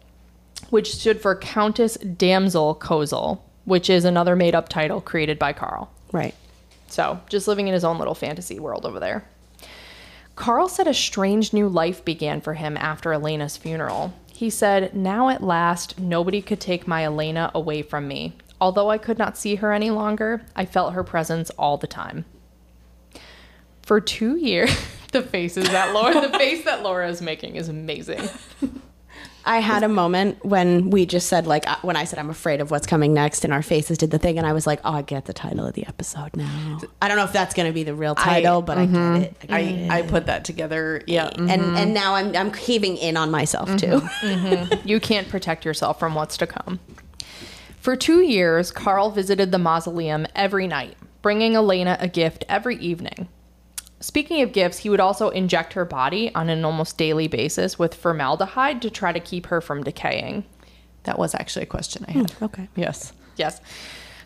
[0.71, 5.91] which stood for Countess Damsel Kozel, which is another made up title created by Carl.
[6.13, 6.35] Right.
[6.89, 9.25] So, just living in his own little fantasy world over there.
[10.35, 14.15] Carl said a strange new life began for him after Elena's funeral.
[14.33, 18.37] He said, Now at last, nobody could take my Elena away from me.
[18.61, 22.25] Although I could not see her any longer, I felt her presence all the time.
[23.83, 24.71] For two years,
[25.13, 28.29] the faces that Laura, the face that Laura is making is amazing.
[29.45, 32.61] I had a moment when we just said like uh, when I said I'm afraid
[32.61, 34.93] of what's coming next, and our faces did the thing, and I was like, oh,
[34.93, 36.79] I get the title of the episode now.
[37.01, 39.23] I don't know if that's going to be the real title, but I get mm-hmm.
[39.23, 39.37] it.
[39.43, 39.91] I, get I, it.
[39.91, 41.03] I put that together.
[41.07, 41.31] Yeah.
[41.35, 41.93] and and mm-hmm.
[41.93, 44.03] now I'm I'm caving in on myself too.
[44.21, 44.87] Mm-hmm.
[44.87, 46.79] You can't protect yourself from what's to come.
[47.81, 53.27] For two years, Carl visited the mausoleum every night, bringing Elena a gift every evening.
[54.01, 57.95] Speaking of gifts, he would also inject her body on an almost daily basis with
[57.95, 60.45] formaldehyde to try to keep her from decaying.
[61.05, 62.31] That was actually a question I had.
[62.33, 62.69] Hmm, okay.
[62.77, 63.15] Yes.
[63.37, 63.63] Yes.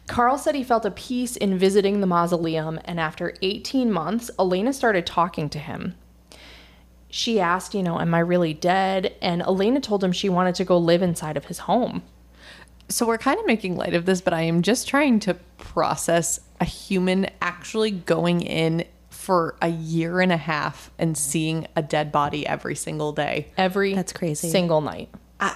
[0.08, 4.72] Carl said he felt a peace in visiting the mausoleum, and after 18 months, Elena
[4.72, 5.94] started talking to him.
[7.08, 9.14] She asked, you know, am I really dead?
[9.22, 12.02] And Elena told him she wanted to go live inside of his home.
[12.88, 16.40] So we're kind of making light of this, but I am just trying to process
[16.60, 22.12] a human actually going in for a year and a half and seeing a dead
[22.12, 23.50] body every single day.
[23.56, 24.50] Every That's crazy.
[24.50, 25.08] single night.
[25.40, 25.54] Uh,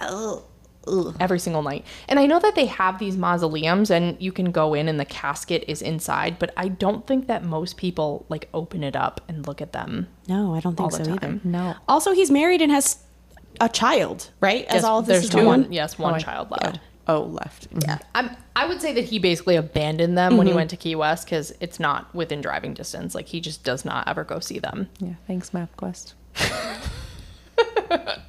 [0.00, 0.44] oh,
[1.18, 1.84] Every single night.
[2.08, 5.04] And I know that they have these mausoleums and you can go in and the
[5.04, 9.46] casket is inside, but I don't think that most people like open it up and
[9.46, 10.08] look at them.
[10.28, 11.40] no, I don't think so either.
[11.42, 11.74] No.
[11.88, 12.98] Also, he's married and has
[13.60, 14.64] a child, right?
[14.66, 15.72] As Yes, all of this there's is going one, on.
[15.72, 16.80] yes, one Oh, child left.
[17.06, 17.68] Oh, left.
[17.70, 17.80] Mm-hmm.
[17.88, 17.98] Yeah.
[18.14, 20.58] I'm, I would say that he basically abandoned them when he mm-hmm.
[20.58, 23.14] went to Key West because it's not within driving distance.
[23.14, 24.88] Like he just does not ever go see them.
[24.98, 25.14] Yeah.
[25.26, 26.14] Thanks, MapQuest.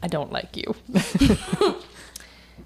[0.00, 0.74] I don't like you.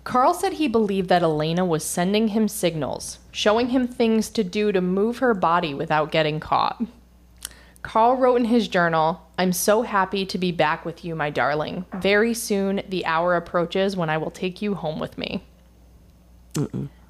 [0.05, 4.73] Carl said he believed that Elena was sending him signals, showing him things to do
[4.73, 6.83] to move her body without getting caught.
[7.83, 11.85] Carl wrote in his journal, I'm so happy to be back with you, my darling.
[11.95, 15.43] Very soon, the hour approaches when I will take you home with me.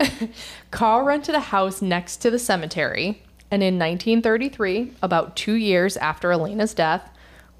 [0.71, 6.33] Carl rented a house next to the cemetery, and in 1933, about two years after
[6.33, 7.11] Elena's death,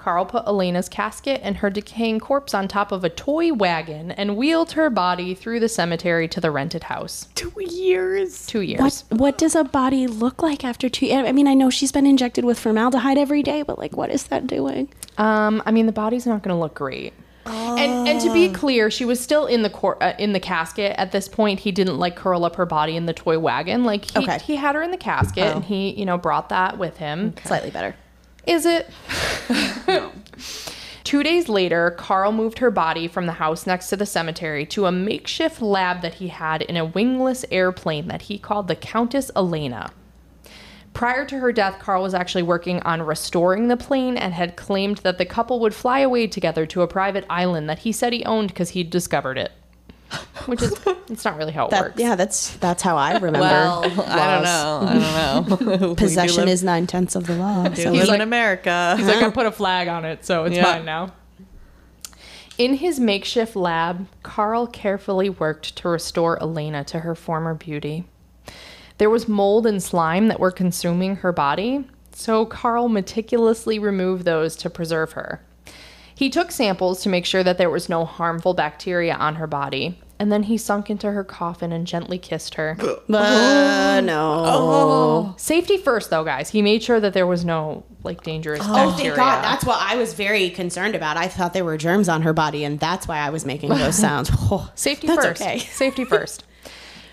[0.03, 4.37] Carl put Elena's casket and her decaying corpse on top of a toy wagon and
[4.37, 7.29] wheeled her body through the cemetery to the rented house.
[7.37, 8.45] Two years.
[8.47, 8.81] Two years.
[8.81, 11.09] What what does a body look like after two?
[11.13, 14.25] I mean, I know she's been injected with formaldehyde every day, but like, what is
[14.25, 14.89] that doing?
[15.19, 17.13] Um, I mean, the body's not going to look great.
[17.47, 20.95] And and to be clear, she was still in the cor- uh, in the casket
[20.99, 21.61] at this point.
[21.61, 23.85] He didn't like curl up her body in the toy wagon.
[23.85, 24.39] Like he, Okay.
[24.41, 27.35] he had her in the casket, and he you know brought that with him.
[27.45, 27.95] Slightly better.
[28.47, 28.91] Is it?
[29.89, 30.13] no.
[31.05, 34.87] Two days later, Carl moved her body from the house next to the cemetery to
[34.87, 39.31] a makeshift lab that he had in a wingless airplane that he called the Countess
[39.37, 39.93] Elena.
[40.95, 44.99] Prior to her death, Carl was actually working on restoring the plane and had claimed
[44.99, 48.25] that the couple would fly away together to a private island that he said he
[48.25, 49.53] owned because he'd discovered it.
[50.47, 50.75] Which is,
[51.09, 52.01] it's not really how it That works.
[52.01, 53.41] yeah, that's that's how I remember.
[53.41, 53.87] Well, I
[54.35, 54.87] don't know.
[54.87, 55.67] I don't know.
[55.89, 57.69] We do Possession live- is nine tenths of the law.
[57.69, 58.95] do So live like- in America.
[58.99, 60.63] He's like, I put a flag on it, so it's Yeah.
[60.65, 61.13] mine now.
[62.59, 68.05] In his makeshift lab, Carl carefully worked to restore Elena to her former beauty.
[68.99, 74.55] There was mold and slime that were consuming her body, so Carl meticulously removed those
[74.57, 75.41] to preserve her.
[76.15, 79.99] He took samples to make sure that there was no harmful bacteria on her body,
[80.19, 82.77] and then he sunk into her coffin and gently kissed her.
[83.13, 85.35] Uh, no.
[85.37, 86.51] Safety first, though, guys.
[86.51, 89.15] He made sure that there was no like dangerous Oh, bacteria.
[89.15, 89.45] thank God.
[89.45, 91.17] That's what I was very concerned about.
[91.17, 93.97] I thought there were germs on her body, and that's why I was making those
[94.07, 94.31] sounds.
[94.51, 95.41] Oh, Safety that's first.
[95.43, 95.59] okay.
[95.83, 96.45] Safety first.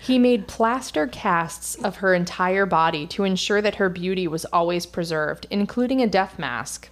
[0.02, 4.84] He made plaster casts of her entire body to ensure that her beauty was always
[4.86, 6.88] preserved, including a death mask.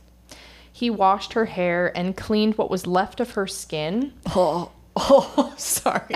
[0.79, 4.13] He washed her hair and cleaned what was left of her skin.
[4.27, 6.15] Oh, oh, sorry.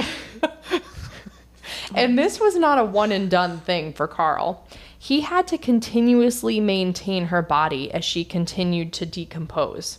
[1.97, 4.65] And this was not a one and done thing for Carl.
[4.97, 9.99] He had to continuously maintain her body as she continued to decompose.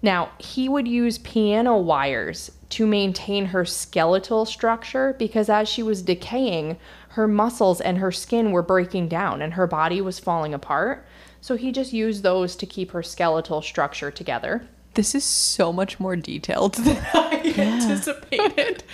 [0.00, 6.02] Now, he would use piano wires to maintain her skeletal structure because as she was
[6.02, 6.76] decaying,
[7.10, 11.04] her muscles and her skin were breaking down and her body was falling apart.
[11.40, 14.68] So he just used those to keep her skeletal structure together.
[14.94, 18.84] This is so much more detailed than I anticipated.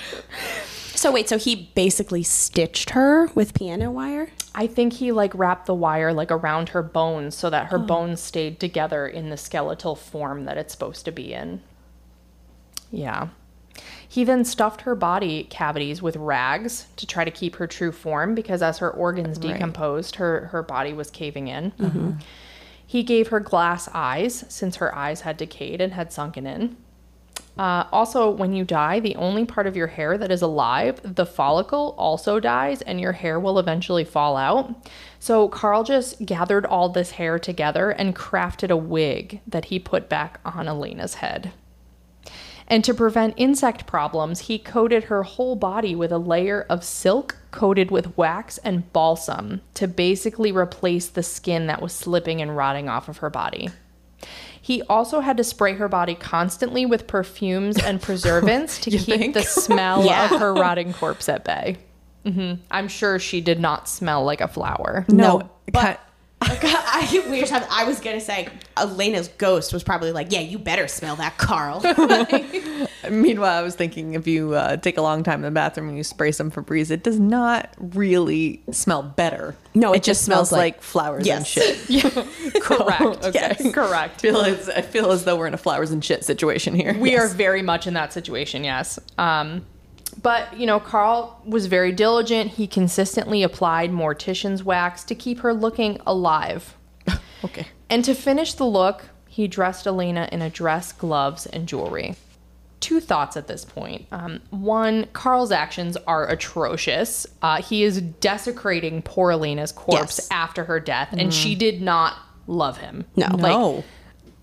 [0.94, 4.30] So wait, so he basically stitched her with piano wire?
[4.54, 8.20] I think he like wrapped the wire like around her bones so that her bones
[8.20, 11.60] stayed together in the skeletal form that it's supposed to be in.
[12.90, 13.28] Yeah.
[14.16, 18.34] He then stuffed her body cavities with rags to try to keep her true form
[18.34, 21.72] because as her organs decomposed, her her body was caving in.
[22.86, 26.78] He gave her glass eyes since her eyes had decayed and had sunken in.
[27.58, 31.26] Uh, also, when you die, the only part of your hair that is alive, the
[31.26, 34.74] follicle, also dies, and your hair will eventually fall out.
[35.18, 40.08] So, Carl just gathered all this hair together and crafted a wig that he put
[40.08, 41.52] back on Elena's head.
[42.68, 47.36] And to prevent insect problems, he coated her whole body with a layer of silk
[47.52, 52.88] coated with wax and balsam to basically replace the skin that was slipping and rotting
[52.88, 53.68] off of her body.
[54.60, 59.34] He also had to spray her body constantly with perfumes and preservants to keep think?
[59.34, 60.24] the smell Yeah.
[60.34, 61.76] of her rotting corpse at bay.
[62.24, 65.04] hmm I'm sure she did not smell like a flower.
[65.08, 66.00] No, but
[66.40, 70.58] I, we just have, I was gonna say Elena's ghost was probably like, "Yeah, you
[70.58, 71.80] better smell that, Carl."
[73.10, 75.96] meanwhile, I was thinking if you uh, take a long time in the bathroom and
[75.96, 79.54] you spray some Febreze, it does not really smell better.
[79.74, 81.88] No, it it, just just smells smells like- like, flowers and Yes.
[81.88, 82.62] shit.
[82.62, 83.24] Correct.
[83.24, 83.30] Okay.
[83.34, 83.72] Yes.
[83.72, 84.16] Correct.
[84.16, 86.94] I feel as I feel as though we're in a flowers and shit situation here.
[86.98, 88.98] We are very much in that situation, yes.
[89.18, 89.64] Um,
[90.22, 92.52] but, you know, Karl was very diligent.
[92.52, 96.74] He consistently applied mortician's wax to keep her looking alive.
[97.44, 97.66] okay.
[97.90, 102.16] And to finish the look, he dressed Elena in a dress, gloves, and jewelry.
[102.80, 104.06] Two thoughts at this point.
[104.12, 107.26] Um, one, Karl's actions are atrocious.
[107.42, 110.28] Uh, he is desecrating poor Elena's corpse Yes.
[110.30, 112.14] after her death, and she did not
[112.46, 113.04] love him.
[113.16, 113.26] No.
[113.28, 113.84] Like, No.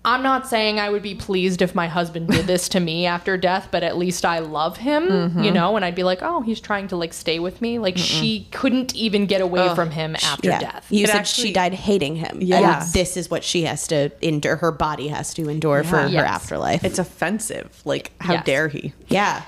[0.06, 3.38] I'm not saying I would be pleased if my husband did this to me after
[3.38, 5.42] death, but at least I love him, Mm-hmm.
[5.44, 7.78] you know, and I'd be like, oh, he's trying to like stay with me.
[7.78, 10.86] Like she couldn't even get away from him after yeah, death.
[10.90, 12.38] you It said actually- she died hating him.
[12.42, 12.82] Yeah.
[12.82, 14.56] and this is what she has to endure.
[14.56, 16.84] Her body has to endure for her afterlife.
[16.84, 17.80] It's offensive.
[17.86, 18.44] Like, how Yes.
[18.44, 18.92] dare he?
[19.08, 19.42] yeah,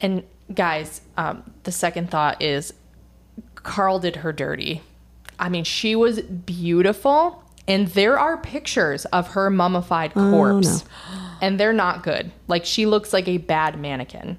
[0.00, 2.72] And guys, um, the second thought is
[3.54, 4.82] Karl did her dirty.
[5.38, 10.84] I mean, she was beautiful, and there are pictures of her mummified corpse,
[11.40, 12.32] and they're not good.
[12.48, 14.38] Like she looks like a bad mannequin.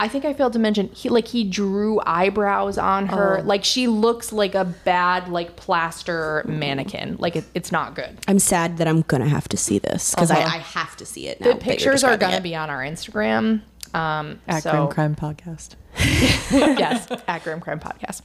[0.00, 3.42] I think I failed to mention he like he drew eyebrows on her.
[3.42, 7.16] Like she looks like a bad like plaster mannequin.
[7.18, 8.16] Like it, it's not good.
[8.28, 10.40] I'm sad that I'm gonna have to see this because Uh-huh.
[10.40, 11.52] I, I have to see it now.
[11.52, 12.42] The pictures are gonna it.
[12.44, 13.62] be on our Instagram.
[13.94, 15.74] Um, At so- Grim Crime Podcast.
[16.52, 18.20] yes, at Grim Crime Podcast.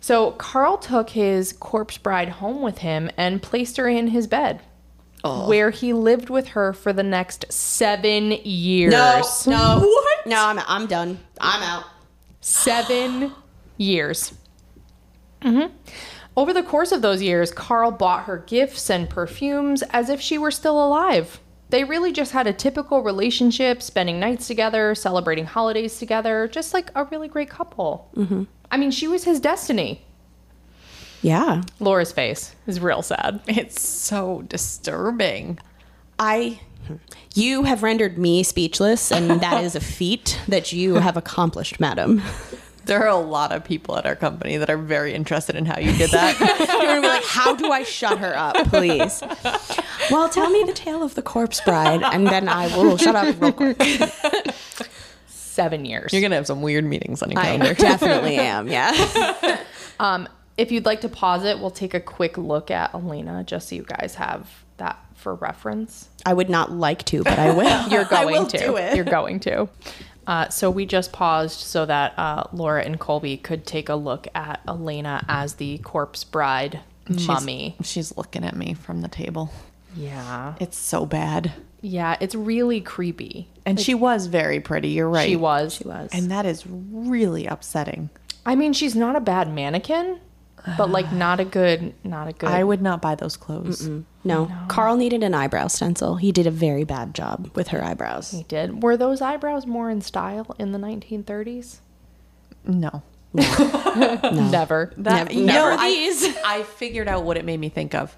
[0.00, 4.60] So Karl took his corpse bride home with him and placed her in his bed,
[5.22, 8.92] where he lived with her for the next seven years.
[8.92, 9.86] No, no,
[10.26, 10.46] no.
[10.46, 11.18] I'm I'm done.
[11.40, 11.84] I'm out.
[12.40, 13.32] Seven
[13.76, 14.32] years.
[15.42, 15.66] hmm
[16.36, 20.38] Over the course of those years, Karl bought her gifts and perfumes as if she
[20.38, 21.40] were still alive.
[21.68, 26.90] They really just had a typical relationship, spending nights together, celebrating holidays together, just like
[26.96, 28.10] a really great couple.
[28.16, 28.44] Mm-hmm.
[28.70, 30.02] I mean, she was his destiny.
[31.22, 33.40] Yeah, Laura's face is real sad.
[33.46, 35.58] It's so disturbing.
[36.18, 36.60] I.
[37.34, 42.20] You have rendered me speechless, and that is a feat that you have accomplished, madam.
[42.86, 45.78] There are a lot of people at our company that are very interested in how
[45.78, 46.40] you did that.
[46.80, 49.22] You're gonna be like, how do I shut her up, please?
[50.10, 53.40] Well, tell me the tale of the corpse bride, and then I will shut up
[53.40, 53.78] real quick.
[55.50, 56.12] Seven years.
[56.12, 57.74] You're gonna have some weird meetings on your I calendar.
[57.78, 58.68] definitely am.
[58.68, 58.92] Yeah.
[60.56, 63.74] if you'd like to pause it, we'll take a quick look at Elena just so
[63.74, 66.08] you guys have that for reference.
[66.24, 67.88] I would not like to, but I will.
[67.88, 68.58] You're I going will to.
[68.58, 68.94] do it.
[68.94, 69.68] You're going to.
[70.26, 74.28] Uh, so we just paused so that uh, Laura and Colby could take a look
[74.34, 77.74] at Elena as the corpse bride She's- mummy.
[77.82, 79.50] She's looking at me from the table.
[79.94, 80.54] Yeah.
[80.60, 81.52] It's so bad.
[81.82, 83.48] Yeah, it's really creepy.
[83.64, 84.88] And she was very pretty.
[84.90, 85.28] You're right.
[85.28, 85.74] She was.
[85.74, 86.10] She was.
[86.12, 88.10] And that is really upsetting.
[88.44, 90.20] I mean, she's not a bad mannequin,
[90.76, 92.50] but like not a good, not a good.
[92.50, 93.88] I would not buy those clothes.
[94.24, 94.50] No.
[94.68, 96.16] Carl needed an eyebrow stencil.
[96.16, 98.30] He did a very bad job with her eyebrows.
[98.32, 98.82] He did.
[98.82, 101.78] Were those eyebrows more in style in the 1930s?
[102.66, 103.02] No.
[103.34, 104.92] Never.
[104.96, 106.36] That, Never- you never know, I, these.
[106.44, 108.16] I figured out what it made me think of.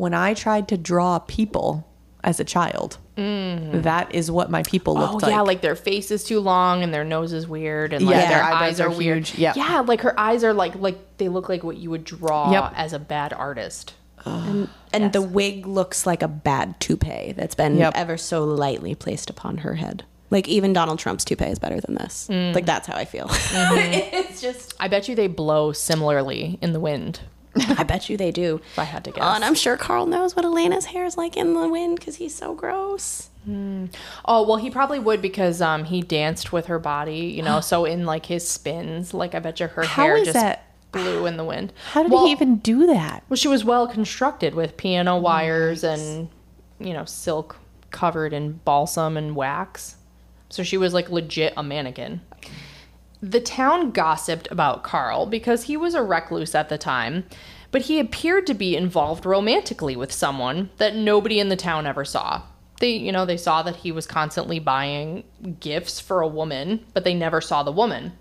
[0.00, 1.86] When I tried to draw people
[2.24, 3.82] as a child, mm.
[3.82, 5.30] that is what my people Oh looked like.
[5.32, 8.20] yeah, like their face is too long and their nose is weird and like Yeah,
[8.22, 9.26] their their eyes eyebrows are, are weird.
[9.28, 9.38] huge.
[9.38, 9.52] Yeah.
[9.56, 12.72] yeah, like her eyes are like like they look like what you would draw Yep.
[12.76, 13.92] as a bad artist.
[14.24, 17.92] And the wig looks like a bad toupee that's been Yep.
[17.94, 20.04] ever so lightly placed upon her head.
[20.30, 22.28] Like even Donald Trump's toupee is better than this.
[22.30, 22.54] Mm.
[22.54, 23.26] Like that's how I feel.
[23.28, 24.16] Mm-hmm.
[24.16, 27.20] it's just I bet you they blow similarly in the wind.
[27.78, 28.60] I bet you they do.
[28.72, 29.22] If I had to guess.
[29.24, 32.16] Oh, and I'm sure Karl knows what Elena's hair is like in the wind because
[32.16, 33.28] he's so gross.
[33.48, 33.88] Oh
[34.46, 37.60] well, he probably would because um he danced with her body, you know.
[37.70, 41.24] so in like his spins, like I bet you her How hair just that- blew
[41.26, 41.72] in the wind.
[41.92, 43.22] How did Well- he even do that?
[43.28, 46.28] Well, she was well constructed with piano wires and
[46.78, 47.56] you know silk
[47.90, 49.96] covered in balsam and wax.
[50.50, 52.20] So she was like legit a mannequin.
[53.22, 57.26] The town gossiped about Karl because he was a recluse at the time,
[57.70, 62.04] but he appeared to be involved romantically with someone that nobody in the town ever
[62.04, 62.42] saw.
[62.80, 65.24] They, you know, they saw that he was constantly buying
[65.60, 68.12] gifts for a woman, but they never saw the woman.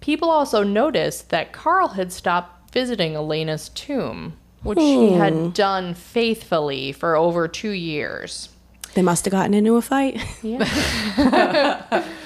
[0.00, 5.18] People also noticed that Karl had stopped visiting Elena's tomb, which he hmm.
[5.18, 8.50] had done faithfully for over two years.
[8.94, 10.20] They must have gotten into a fight.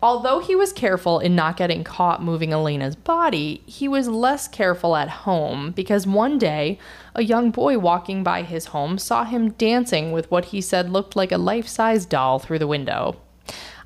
[0.00, 4.94] Although he was careful in not getting caught moving Elena's body, he was less careful
[4.94, 6.78] at home because one day
[7.16, 11.16] a young boy walking by his home saw him dancing with what he said looked
[11.16, 13.16] like a life size doll through the window.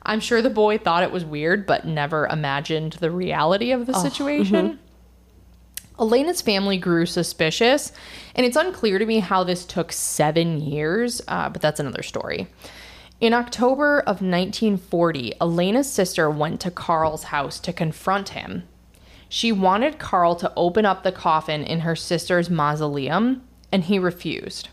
[0.02, 3.94] I'm sure the boy thought it was weird, but never imagined the reality of the
[3.94, 4.78] situation.
[5.98, 7.92] Elena's family grew suspicious,
[8.34, 12.48] and it's unclear to me how this took seven years, uh, but that's another story.
[13.22, 18.64] In October of 1940, Elena's sister went to Karl's house to confront him.
[19.28, 24.70] She wanted Karl to open up the coffin in her sister's mausoleum, and he refused.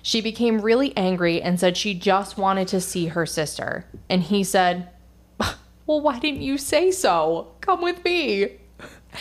[0.00, 3.84] She became really angry and said she just wanted to see her sister.
[4.08, 4.88] And he said,
[5.38, 7.52] Well, why didn't you say so?
[7.60, 8.52] Come with me.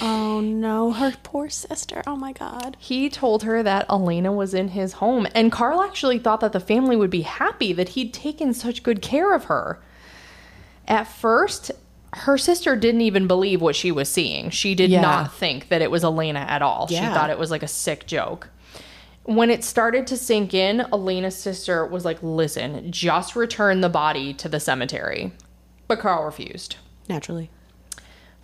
[0.01, 2.03] Oh no, her poor sister.
[2.05, 2.75] Oh my god.
[2.79, 6.59] He told her that Elena was in his home, and Karl actually thought that the
[6.59, 9.81] family would be happy that he'd taken such good care of her.
[10.87, 11.71] At first,
[12.13, 14.49] her sister didn't even believe what she was seeing.
[14.49, 15.01] She did Yeah.
[15.01, 16.87] not think that it was Elena at all.
[16.87, 18.49] She thought it was like a sick joke.
[19.23, 24.33] When it started to sink in, Elena's sister was like, Listen, just return the body
[24.35, 25.31] to the cemetery.
[25.87, 26.75] But Karl refused.
[27.09, 27.49] Naturally.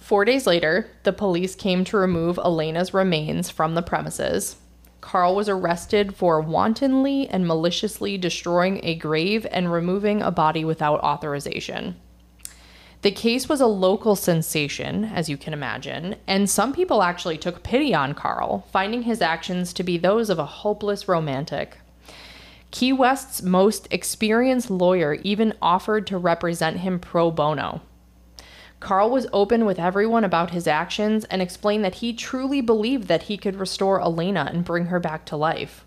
[0.01, 4.57] Four days later, the police came to remove Elena's remains from the premises.
[4.99, 10.99] Karl was arrested for wantonly and maliciously destroying a grave and removing a body without
[11.01, 11.95] authorization.
[13.03, 17.63] The case was a local sensation, as you can imagine, and some people actually took
[17.63, 21.77] pity on Karl, finding his actions to be those of a hopeless romantic.
[22.71, 27.81] Key West's most experienced lawyer even offered to represent him pro bono.
[28.81, 33.23] Karl was open with everyone about his actions and explained that he truly believed that
[33.23, 35.85] he could restore Elena and bring her back to life.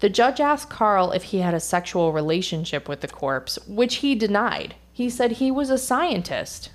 [0.00, 4.14] The judge asked Karl if he had a sexual relationship with the corpse, which he
[4.14, 4.74] denied.
[4.92, 6.70] He said he was a scientist.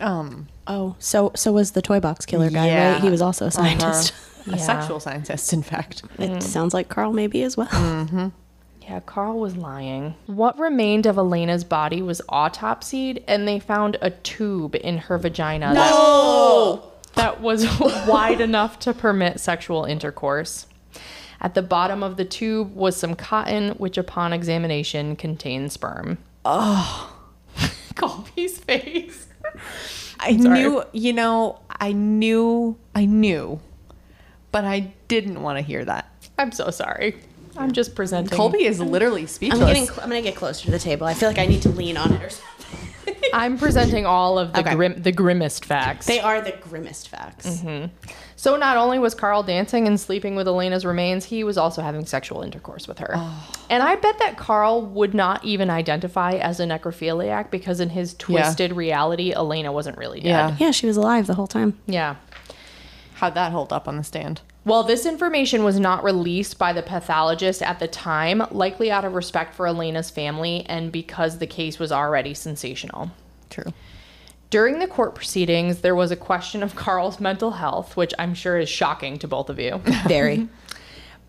[0.00, 2.92] Um, Oh, so so was the toy box killer guy, Yeah.
[2.92, 3.00] right?
[3.02, 4.12] He was also a scientist.
[4.46, 6.02] a sexual scientist, in fact.
[6.18, 8.30] It sounds like Karl maybe as well.
[8.88, 10.14] Yeah, Karl was lying.
[10.24, 15.74] What remained of Elena's body was autopsied, and they found a tube in her vagina
[15.74, 16.82] that,
[17.14, 17.66] that was
[18.08, 20.66] wide enough to permit sexual intercourse.
[21.38, 26.16] At the bottom of the tube was some cotton, which upon examination contained sperm.
[26.46, 27.14] Oh.
[27.94, 29.26] Colby's face.
[30.18, 30.60] I Sorry.
[30.60, 33.60] knew, you know, I knew, I knew,
[34.50, 36.10] but I didn't want to hear that.
[36.38, 37.16] I'm so sorry.
[37.58, 38.36] I'm just presenting.
[38.36, 39.60] Colby is literally speechless.
[39.60, 39.86] I'm getting.
[39.86, 41.06] Cl- I'm gonna get closer to the table.
[41.06, 42.44] I feel like I need to lean on it or something.
[43.32, 44.74] I'm presenting all of the Okay.
[44.74, 46.06] grim, the grimmest facts.
[46.06, 47.46] They are the grimmest facts.
[47.46, 47.86] Mm-hmm.
[48.36, 52.06] So not only was Karl dancing and sleeping with Elena's remains, he was also having
[52.06, 53.12] sexual intercourse with her.
[53.16, 53.50] Oh.
[53.68, 58.14] And I bet that Karl would not even identify as a necrophiliac because in his
[58.14, 60.28] twisted reality, Elena wasn't really dead.
[60.28, 60.56] Yeah.
[60.58, 61.78] Yeah, she was alive the whole time.
[61.86, 62.16] Yeah.
[63.14, 64.40] How'd that hold up on the stand?
[64.68, 69.14] Well, this information was not released by the pathologist at the time, likely out of
[69.14, 73.10] respect for Elena's family and because the case was already sensational.
[73.48, 73.72] True.
[74.50, 78.58] During the court proceedings, there was a question of Karl's mental health, which I'm sure
[78.58, 79.78] is shocking to both of you.
[80.06, 80.50] Very.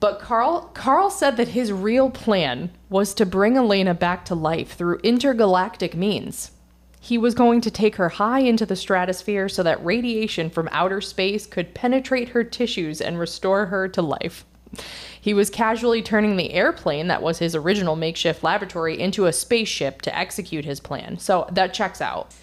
[0.01, 4.73] But Karl Karl said that his real plan was to bring Elena back to life
[4.73, 6.51] through intergalactic means.
[6.99, 11.01] He was going to take her high into the stratosphere so that radiation from outer
[11.01, 14.45] space could penetrate her tissues and restore her to life.
[15.19, 20.01] He was casually turning the airplane that was his original makeshift laboratory into a spaceship
[20.03, 21.17] to execute his plan.
[21.17, 22.33] So that checks out.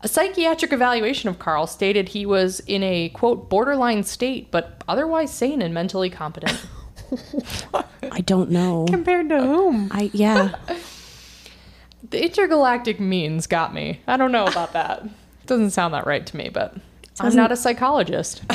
[0.00, 5.32] A psychiatric evaluation of Karl stated he was in a quote borderline state, but otherwise
[5.32, 6.66] sane and mentally competent.
[8.12, 8.86] I don't know.
[8.88, 9.88] Compared to whom?
[9.90, 10.54] I yeah.
[12.08, 14.00] The intergalactic means got me.
[14.06, 15.04] I don't know about that.
[15.46, 16.76] Doesn't sound that right to me, but
[17.20, 18.42] I'm not a psychologist.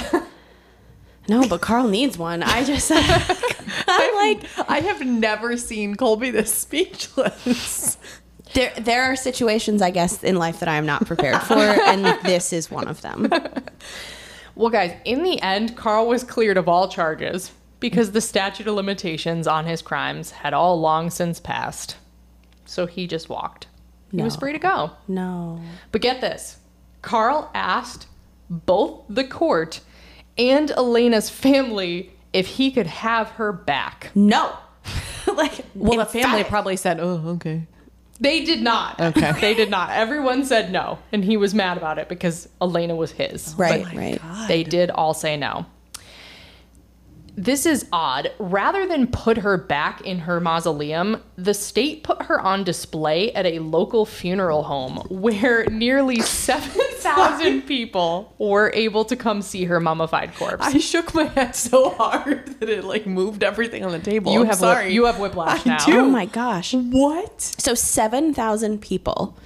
[1.30, 2.44] No, but Karl needs one.
[2.44, 2.92] I just
[3.88, 7.98] I'm like I have never seen Colby this speechless.
[8.54, 12.06] there there are situations I guess in life that I am not prepared for and
[12.26, 13.30] this is one of them.
[14.56, 18.76] Well, guys, in the end, Karl was cleared of all charges because the statute of
[18.76, 21.96] limitations on his crimes had all long since passed.
[22.66, 23.68] So he just walked.
[24.12, 24.92] He was free to go.
[25.08, 25.60] No.
[25.92, 26.58] But get this
[27.02, 28.08] Karl asked
[28.50, 29.82] both the court
[30.38, 34.12] and Elena's family if he could have her back.
[34.14, 34.56] No.
[35.36, 36.48] like, Well, the family emphatic.
[36.48, 37.68] probably said, "Oh, okay."
[38.20, 39.00] They did not.
[39.02, 39.32] Okay.
[39.42, 39.90] they did not.
[39.90, 41.00] Everyone said no.
[41.12, 43.56] And he was mad about it because Elena was his.
[43.58, 44.48] Right, But right.
[44.48, 45.66] They did all say no.
[47.36, 48.32] This is odd.
[48.38, 53.46] Rather than put her back in her mausoleum, the state put her on display at
[53.46, 60.36] a local funeral home where nearly 7,000 people were able to come see her mummified
[60.36, 60.64] corpse.
[60.64, 64.32] I shook my head so hard that it like moved everything on the table.
[64.32, 64.86] you I'm have sorry.
[64.86, 65.86] Whip, you have whiplash I now.
[65.86, 66.00] do.
[66.02, 66.74] Oh my gosh.
[66.76, 67.42] what?
[67.42, 69.38] So 7,000 people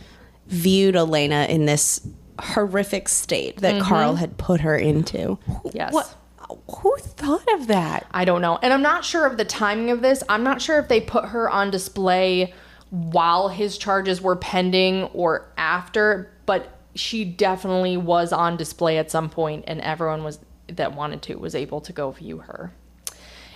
[0.48, 2.06] viewed Elena in this
[2.40, 3.88] horrific state that mm-hmm.
[3.88, 5.40] Karl had put her into.
[5.74, 5.94] Yes.
[5.94, 6.14] What?
[6.50, 8.08] Who thought of that?
[8.12, 8.58] I don't know.
[8.62, 10.24] And I'm not sure of the timing of this.
[10.30, 12.54] I'm not sure if they put her on display
[12.90, 19.30] while his charges were pending or after, but she definitely was on display at some
[19.30, 22.72] point and everyone was that wanted to was able to go view her.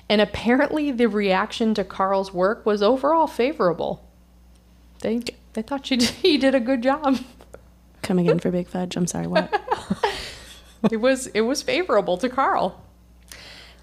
[0.10, 4.06] And apparently the reaction to Karl's work was overall favorable.
[5.00, 5.22] They
[5.54, 7.20] they thought she did, he did a good job.
[8.02, 8.96] Come again for Big Fudge.
[8.96, 9.62] I'm sorry, what?
[10.90, 12.82] it was it was favorable to Karl.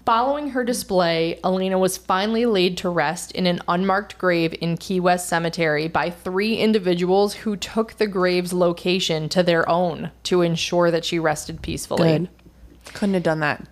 [0.05, 4.99] Following her display, Elena was finally laid to rest in an unmarked grave in Key
[4.99, 10.89] West Cemetery by three individuals who took the grave's location to their own to ensure
[10.89, 12.19] that she rested peacefully.
[12.19, 12.29] Good.
[12.93, 13.67] Couldn't have done that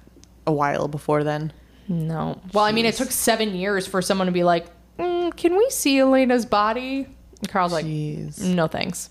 [0.45, 1.53] a while before then.
[1.87, 2.39] No.
[2.53, 4.67] Well, I mean, it took seven years for someone to be like,
[4.99, 7.07] mm, "Can we see Elena's body?"
[7.39, 9.09] And Karl's like, No thanks.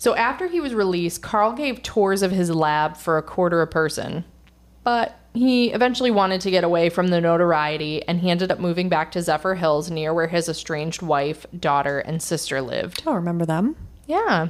[0.00, 3.66] So after he was released, Karl gave tours of his lab for a quarter a
[3.66, 4.24] person.
[4.82, 8.88] But he eventually wanted to get away from the notoriety and he ended up moving
[8.88, 13.02] back to Zephyrhills near where his estranged wife, daughter, and sister lived.
[13.06, 13.76] Oh, remember them?
[14.06, 14.48] Yeah.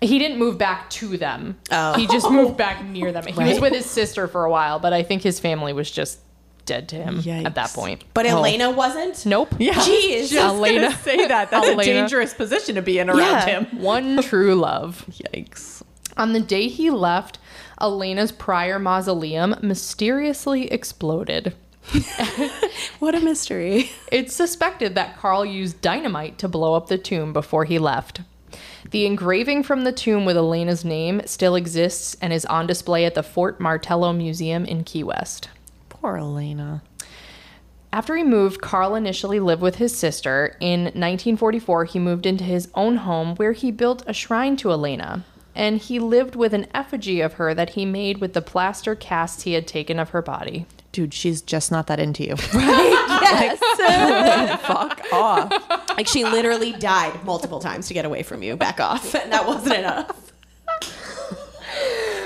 [0.00, 1.58] He didn't move back to them.
[1.70, 1.92] Oh.
[1.92, 3.26] He just moved back near them.
[3.26, 6.18] He was with his sister for a while, but I think his family was just
[6.66, 8.04] dead to him at that point.
[8.14, 8.38] But Oh.
[8.38, 9.24] Elena wasn't?
[9.26, 9.54] Nope.
[9.58, 9.74] Yeah.
[9.74, 10.28] Jeez.
[10.30, 11.50] Just Elena- say that.
[11.50, 11.80] That's Elena.
[11.82, 13.46] a dangerous position to be in around Yeah.
[13.46, 13.66] him.
[13.80, 15.04] One true love.
[15.10, 15.82] Yikes.
[16.16, 17.38] On the day he left,
[17.80, 21.54] Elena's prior mausoleum mysteriously exploded.
[23.00, 23.90] What a mystery.
[24.12, 28.20] It's suspected that Karl used dynamite to blow up the tomb before he left.
[28.90, 33.14] The engraving from the tomb with Elena's name still exists and is on display at
[33.14, 35.48] the Fort Martello Museum in Key West.
[36.02, 36.82] Poor Elena.
[37.92, 40.56] After he moved, Karl initially lived with his sister.
[40.58, 45.24] In 1944, he moved into his own home where he built a shrine to Elena.
[45.54, 49.42] And he lived with an effigy of her that he made with the plaster casts
[49.42, 50.66] he had taken of her body.
[50.90, 52.34] Dude, she's just not that into you.
[52.52, 52.98] Right?
[53.22, 54.60] Yes.
[54.66, 55.52] Fuck off.
[55.96, 58.56] like she literally died multiple times to get away from you.
[58.56, 59.14] Back off.
[59.14, 60.31] And that wasn't enough.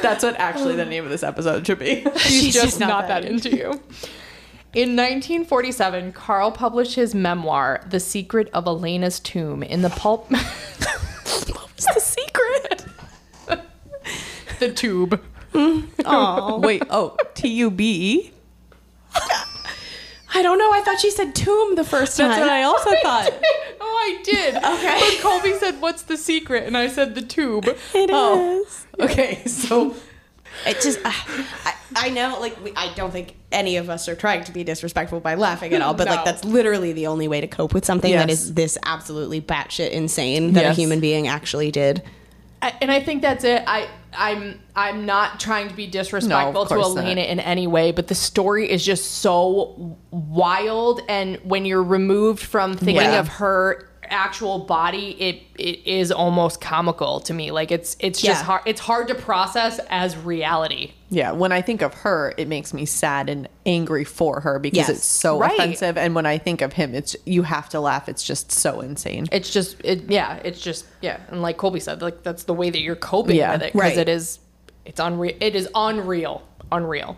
[0.03, 2.07] That's what actually the um, name of this episode should be.
[2.16, 3.80] She's, just, not, that into you.
[4.74, 10.30] In 1947, Karl published his memoir, The Secret of Elena's Tomb, in the pulp.
[10.30, 12.84] What's the secret?
[14.59, 15.20] the tube.
[16.05, 16.59] Oh.
[16.59, 18.32] Wait, oh, T U B E?
[20.37, 20.70] I don't know.
[20.72, 22.28] I thought she said tomb the first time.
[22.28, 23.30] That's what I also thought.
[23.80, 24.55] oh, I did.
[24.57, 24.99] Okay.
[25.01, 26.64] But Colby said, What's the secret?
[26.64, 27.64] And I said, The tube.
[27.66, 28.62] It Oh.
[28.62, 28.87] is.
[29.01, 29.95] Okay, so
[30.66, 31.11] It just, uh,
[31.64, 34.64] I, I know, like, we, I don't think any of us are trying to be
[34.64, 36.12] disrespectful by laughing at all, but No.
[36.16, 38.41] like, that's literally the only way to cope with something that Yes.
[38.43, 40.76] is this absolutely batshit insane that Yes.
[40.76, 42.03] a human being actually did.
[42.62, 43.62] And I think that's it.
[43.66, 47.04] I I'm I'm not trying to be disrespectful to course not.
[47.04, 52.42] Elena in any way, but the story is just so wild and when you're removed
[52.42, 53.20] from thinking Yeah.
[53.20, 57.50] of her actual body, it it is almost comical to me.
[57.50, 58.44] Like it's it's just Yeah.
[58.46, 60.92] hard it's hard to process as reality.
[61.09, 64.76] yeah, when I think of her, it makes me sad and angry for her because
[64.78, 64.88] Yes.
[64.90, 65.52] it's so Right.
[65.52, 65.96] offensive.
[65.96, 68.09] And when I think of him, it's you have to laugh.
[68.09, 69.26] It's just so insane.
[69.32, 72.70] It's just it yeah, it's just yeah, and like Colby said, like that's the way
[72.70, 73.52] that you're coping Yeah.
[73.52, 73.98] with it because Right.
[73.98, 74.40] it is
[74.84, 76.42] it's unreal it is unreal.
[76.72, 77.16] Unreal.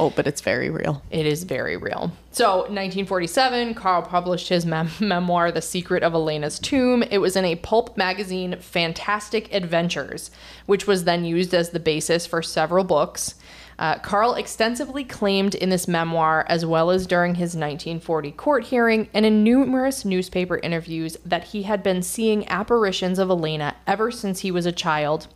[0.00, 1.02] Oh, but it's very real.
[1.10, 2.12] It is very real.
[2.30, 7.02] So, 1947, Karl published his mem- memoir, The Secret of Elena's Tomb.
[7.02, 10.30] It was in a pulp magazine, Fantastic Adventures,
[10.66, 13.34] which was then used as the basis for several books.
[13.78, 19.08] Uh, Karl extensively claimed in this memoir, as well as during his 1940 court hearing
[19.14, 24.40] and in numerous newspaper interviews, that he had been seeing apparitions of Elena ever since
[24.40, 25.28] he was a child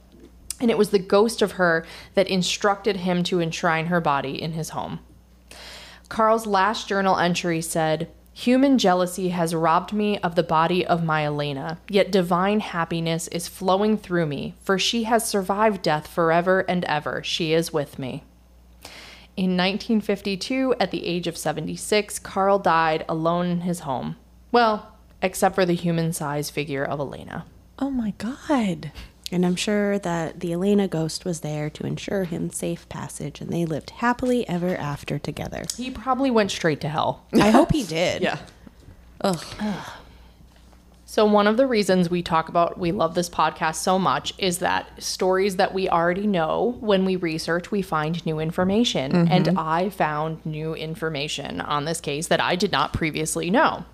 [0.62, 1.84] and it was the ghost of her
[2.14, 5.00] that instructed him to enshrine her body in his home.
[6.08, 11.26] Karl's last journal entry said, Human jealousy has robbed me of the body of my
[11.26, 16.84] Elena, yet divine happiness is flowing through me, for she has survived death forever and
[16.86, 17.22] ever.
[17.22, 18.24] She is with me.
[19.36, 24.16] In 1952, at the age of 76, Karl died alone in his home.
[24.50, 27.44] Well, except for the human sized figure of Elena.
[27.78, 28.92] Oh my god.
[29.32, 33.50] And I'm sure that the Elena ghost was there to ensure him safe passage, and
[33.50, 35.64] they lived happily ever after together.
[35.74, 37.24] He probably went straight to hell.
[37.32, 38.20] I hope he did.
[38.20, 38.38] Yeah.
[39.22, 39.42] Ugh.
[41.06, 44.58] So, one of the reasons we talk about we love this podcast so much is
[44.58, 49.12] that stories that we already know, when we research, we find new information.
[49.12, 49.32] Mm-hmm.
[49.32, 53.84] And I found new information on this case that I did not previously know.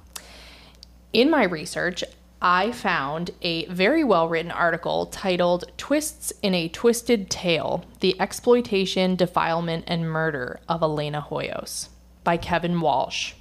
[1.12, 2.04] In my research,
[2.40, 9.16] I found a very well written article titled Twists in a Twisted Tale The Exploitation,
[9.16, 11.88] Defilement, and Murder of Elena Hoyos
[12.22, 13.34] by Kevin Walsh.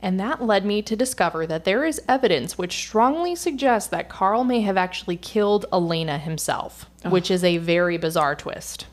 [0.00, 4.44] And that led me to discover that there is evidence which strongly suggests that Karl
[4.44, 8.86] may have actually killed Elena himself, which is a very bizarre twist.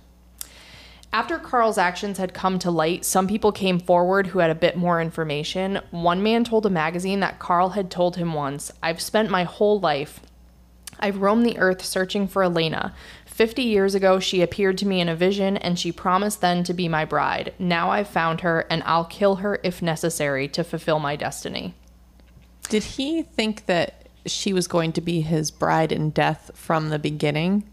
[1.12, 4.78] After Karl's actions had come to light, some people came forward who had a bit
[4.78, 5.80] more information.
[5.90, 9.80] One man told a magazine that Karl had told him once, I've spent my whole
[9.80, 10.20] life.
[11.00, 12.94] I've roamed the earth searching for Elena.
[13.26, 16.74] Fifty years ago, she appeared to me in a vision, and she promised then to
[16.74, 17.54] be my bride.
[17.58, 21.74] Now I've found her, and I'll kill her if necessary to fulfill my destiny.
[22.68, 27.00] Did he think that she was going to be his bride in death from the
[27.00, 27.69] beginning?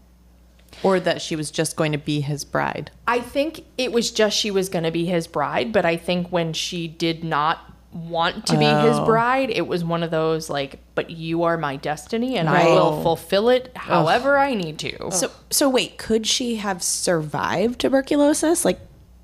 [0.83, 2.91] Or that she was just going to be his bride?
[3.07, 6.31] I think it was just she was going to be his bride, but I think
[6.31, 7.59] when she did not
[7.93, 11.77] want to be his bride, it was one of those like, but you are my
[11.77, 15.11] destiny and I will fulfill it however I need to.
[15.11, 18.63] So, so wait, could she have survived tuberculosis?
[18.65, 18.79] Like,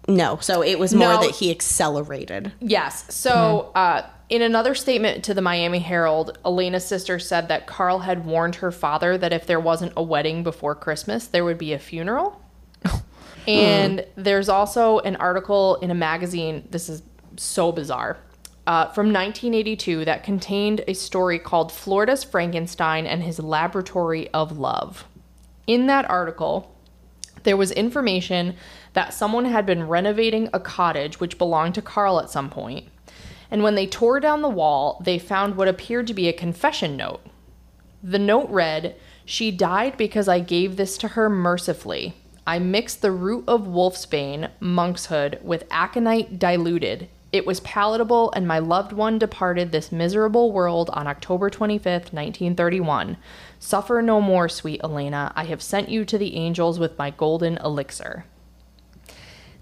[0.08, 0.38] no.
[0.42, 1.22] So it was more No.
[1.22, 2.52] that he accelerated.
[2.60, 3.06] Yes.
[3.14, 8.26] So, uh, in another statement to the Miami Herald, Elena's sister said that Karl had
[8.26, 11.80] warned her father that if there wasn't a wedding before Christmas, there would be a
[11.80, 12.42] funeral.
[13.48, 16.68] and there's also an article in a magazine.
[16.72, 17.04] This is
[17.36, 18.18] so bizarre.
[18.66, 25.06] Uh, from 1982 that contained a story called Florida's Frankenstein and His Laboratory of Love.
[25.68, 26.74] In that article,
[27.44, 28.56] there was information
[28.94, 32.88] that someone had been renovating a cottage which belonged to Karl at some point.
[33.54, 36.98] And when they tore down the wall, they found what appeared to be a confession
[36.98, 37.22] note.
[38.02, 38.96] The note read,
[39.26, 42.16] She died because I gave this to her mercifully.
[42.48, 47.10] I mixed the root of wolfsbane, monkshood, with aconite diluted.
[47.32, 53.18] It was palatable, and my loved one departed this miserable world on October 25th, 1931.
[53.60, 55.32] Suffer no more, sweet Elena.
[55.36, 58.26] I have sent you to the angels with my golden elixir.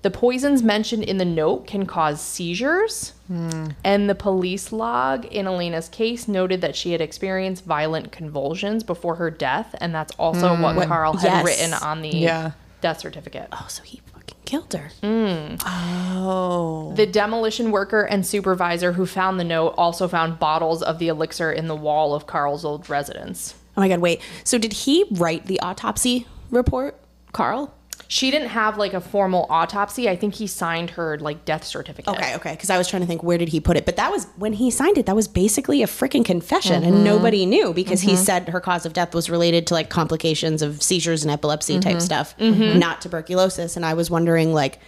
[0.02, 3.68] The poisons mentioned in the note can cause seizures, hmm.
[3.84, 9.16] and the police log in Elena's case noted that she had experienced violent convulsions before
[9.16, 10.64] her death, and that's also hmm.
[10.64, 11.45] what Karl had yes.
[11.45, 12.52] written on the Yeah.
[12.82, 13.47] death certificate.
[13.52, 14.89] Oh, so he fucking killed her.
[15.04, 15.56] Hmm.
[15.66, 16.93] Oh.
[16.95, 21.52] The demolition worker and supervisor who found the note also found bottles of the elixir
[21.52, 23.54] in the wall of Karl's old residence.
[23.78, 24.20] Oh my god, wait.
[24.43, 26.97] So did he write the autopsy report,
[27.34, 27.74] Karl?
[28.12, 30.09] She didn't have like a formal autopsy.
[30.09, 32.14] I think he signed her like death certificate.
[32.14, 32.51] Okay, okay.
[32.51, 34.51] Because I was trying to think where did he put it, but that was when
[34.51, 35.05] he signed it.
[35.05, 37.03] That was basically a freaking confession, and mm-hmm.
[37.05, 38.22] nobody knew because he mm-hmm.
[38.22, 41.99] said her cause of death was related to like complications of seizures and epilepsy type
[41.99, 41.99] mm-hmm.
[41.99, 43.78] stuff, not tuberculosis.
[43.78, 44.80] And I was wondering, like,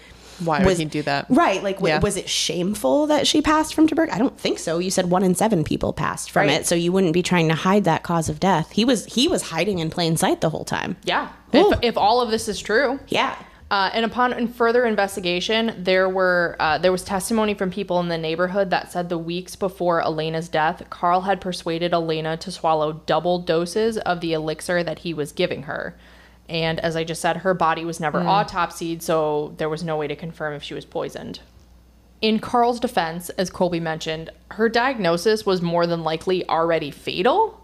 [0.44, 1.28] Why would he do that?
[1.30, 1.64] Right?
[1.64, 2.02] Like, w- Yeah.
[2.02, 4.18] was it shameful that she passed from tuberculosis?
[4.18, 4.80] I don't think so.
[4.80, 6.60] You said one in seven people passed from Right.
[6.60, 8.74] it, so you wouldn't be trying to hide that cause of death.
[8.74, 10.98] He was he was hiding in plain sight the whole time.
[11.06, 11.30] Yeah.
[11.54, 13.00] If, if all of this is true.
[13.08, 13.36] Yeah.
[13.72, 18.08] Uh, and upon in further investigation, there were uh, there was testimony from people in
[18.08, 23.02] the neighborhood that said the weeks before Elena's death, Karl had persuaded Elena to swallow
[23.08, 25.98] double doses of the elixir that he was giving her.
[26.48, 30.08] And as I just said, her body was never autopsied, so there was no way
[30.08, 31.40] to confirm if she was poisoned.
[32.22, 37.60] In Karl's defense, as Colby mentioned, her diagnosis was more than likely already fatal.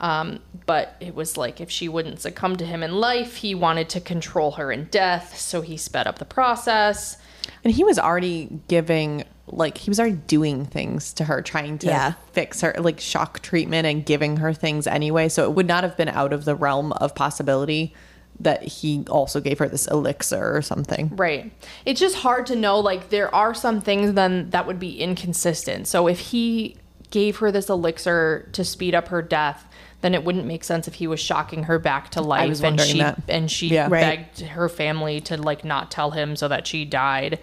[0.00, 3.88] Um, but it was like if she wouldn't succumb to him in life, he wanted
[3.90, 7.18] to control her in death, so he sped up the process.
[7.64, 11.86] And he was already giving, like, he was already doing things to her, trying to
[11.88, 12.12] Yeah.
[12.32, 15.28] fix her, like, shock treatment and giving her things anyway.
[15.28, 17.94] So it would not have been out of the realm of possibility
[18.38, 21.12] that he also gave her this elixir or something.
[21.14, 21.52] Right.
[21.84, 22.78] It's just hard to know.
[22.80, 25.86] Like, there are some things then that would be inconsistent.
[25.86, 26.76] So if he
[27.10, 29.66] gave her this elixir to speed up her death,
[30.02, 32.98] then it wouldn't make sense if he was shocking her back to life and she
[32.98, 33.18] that.
[33.28, 33.88] and she Yeah.
[33.90, 34.00] Right.
[34.34, 37.38] begged her family to like not tell him so that she died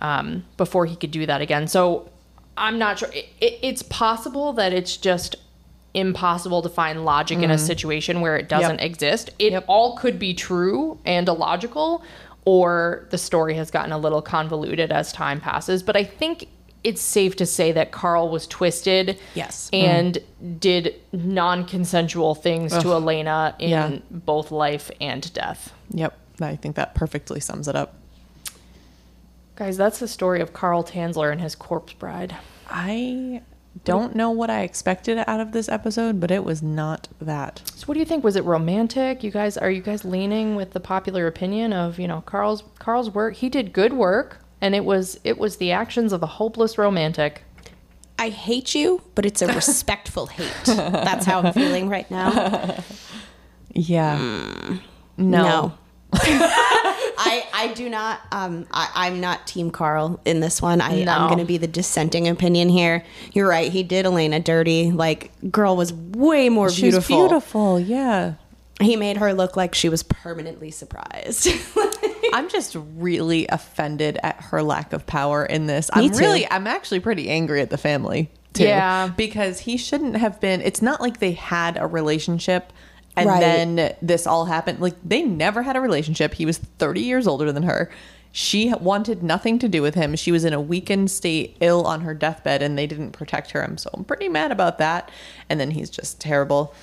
[0.00, 1.68] um, before he could do that again.
[1.68, 2.08] So
[2.56, 3.08] I'm not sure.
[3.12, 5.36] It, it, it's possible that it's just
[5.94, 8.86] impossible to find logic in a situation where it doesn't Yep.
[8.90, 9.30] exist.
[9.38, 9.64] It Yep.
[9.68, 12.02] all could be true and illogical,
[12.46, 15.82] or the story has gotten a little convoluted as time passes.
[15.82, 16.48] But I think
[16.84, 19.18] it's safe to say that Karl was twisted.
[19.34, 19.70] Yes.
[19.72, 20.18] And
[20.58, 23.98] did non consensual things to Elena in Yeah.
[24.10, 25.72] both life and death.
[25.90, 26.18] Yep.
[26.40, 27.94] I think that perfectly sums it up.
[29.54, 32.34] Guys, that's the story of Karl Tanzler and his corpse bride.
[32.68, 33.42] I
[33.84, 37.62] don't know what I expected out of this episode, but it was not that.
[37.74, 38.24] So what do you think?
[38.24, 39.22] Was it romantic?
[39.22, 43.10] You guys are you guys leaning with the popular opinion of, you know, Karl's Karl's
[43.10, 43.36] work?
[43.36, 47.42] He did good work and it was it was the actions of a hopeless romantic.
[48.18, 50.64] I hate you, but it's a respectful hate.
[50.64, 52.78] That's how I'm feeling right now.
[53.74, 54.18] Yeah.
[55.16, 55.72] No.
[56.14, 60.82] I I do not um I, I'm not team Karl in this one.
[60.82, 61.10] I, No.
[61.12, 63.02] I'm gonna be the dissenting opinion here.
[63.32, 64.90] You're right, he did Elena dirty.
[64.92, 67.16] Like girl was way more She was beautiful.
[67.28, 67.80] beautiful.
[67.80, 68.34] Yeah.
[68.82, 71.48] He made her look like she was permanently surprised.
[72.32, 75.90] I'm just really offended at her lack of power in this.
[75.94, 76.18] Me I'm too.
[76.18, 78.64] really, I'm actually pretty angry at the family too.
[78.64, 79.08] Yeah.
[79.08, 82.72] Because he shouldn't have been, it's not like they had a relationship
[83.16, 83.40] and Right.
[83.40, 84.80] then this all happened.
[84.80, 86.34] Like they never had a relationship.
[86.34, 87.90] He was 30 years older than her.
[88.34, 90.16] She wanted nothing to do with him.
[90.16, 93.62] She was in a weakened state, ill on her deathbed, and they didn't protect her.
[93.62, 95.10] I'm so I'm pretty mad about that.
[95.50, 96.74] And then he's just terrible.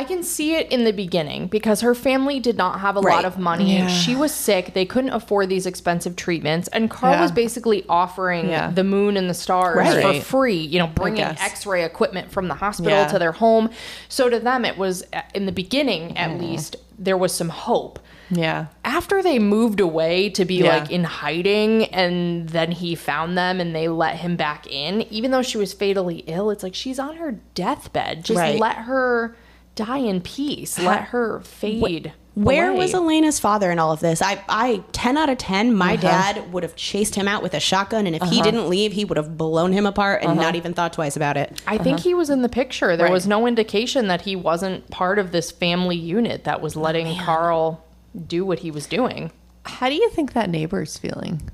[0.00, 3.26] I can see it in the beginning because her family did not have a lot
[3.26, 3.74] of money.
[3.76, 3.86] Yeah.
[3.86, 4.72] She was sick.
[4.72, 6.68] They couldn't afford these expensive treatments.
[6.68, 7.20] And Karl Yeah.
[7.20, 8.70] was basically offering Yeah.
[8.70, 10.02] the moon and the stars Right.
[10.02, 13.68] for free, you know, bringing x ray equipment from the hospital to their home.
[14.08, 17.98] So to them, it was, uh, in the beginning at least, there was some hope.
[18.30, 18.66] Yeah.
[18.82, 20.78] After they moved away to be Yeah.
[20.78, 25.30] like in hiding and then he found them and they let him back in, even
[25.30, 28.24] though she was fatally ill, it's like she's on her deathbed.
[28.24, 28.58] Just Right.
[28.58, 29.36] let her
[29.74, 30.78] die in peace.
[30.78, 32.12] Let her fade.
[32.34, 32.78] Where away.
[32.78, 34.22] was Elena's father in all of this?
[34.22, 35.74] I, I, ten out of ten.
[35.74, 36.02] My uh-huh.
[36.02, 38.44] dad would have chased him out with a shotgun, and if he uh-huh.
[38.44, 40.40] didn't leave, he would have blown him apart and uh-huh.
[40.40, 41.60] not even thought twice about it.
[41.66, 42.96] I think he was in the picture.
[42.96, 43.12] There Right.
[43.12, 47.18] was no indication that he wasn't part of this family unit that was oh, letting
[47.18, 47.84] Karl
[48.26, 49.32] do what he was doing.
[49.64, 51.50] How do you think that neighbor's feeling?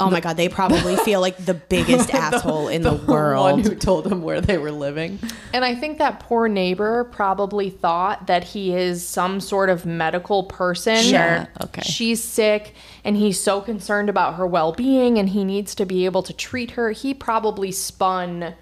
[0.00, 3.66] Oh my god, they probably feel like the biggest asshole in the, one world.
[3.66, 5.18] who told them where they were living.
[5.52, 10.44] And I think that poor neighbor probably thought that he is some sort of medical
[10.44, 10.96] person.
[10.96, 11.48] Sure.
[11.62, 11.82] Okay.
[11.82, 12.74] She's sick
[13.04, 16.32] and he's so concerned about her well being and he needs to be able to
[16.32, 16.90] treat her.
[16.92, 18.54] He probably spun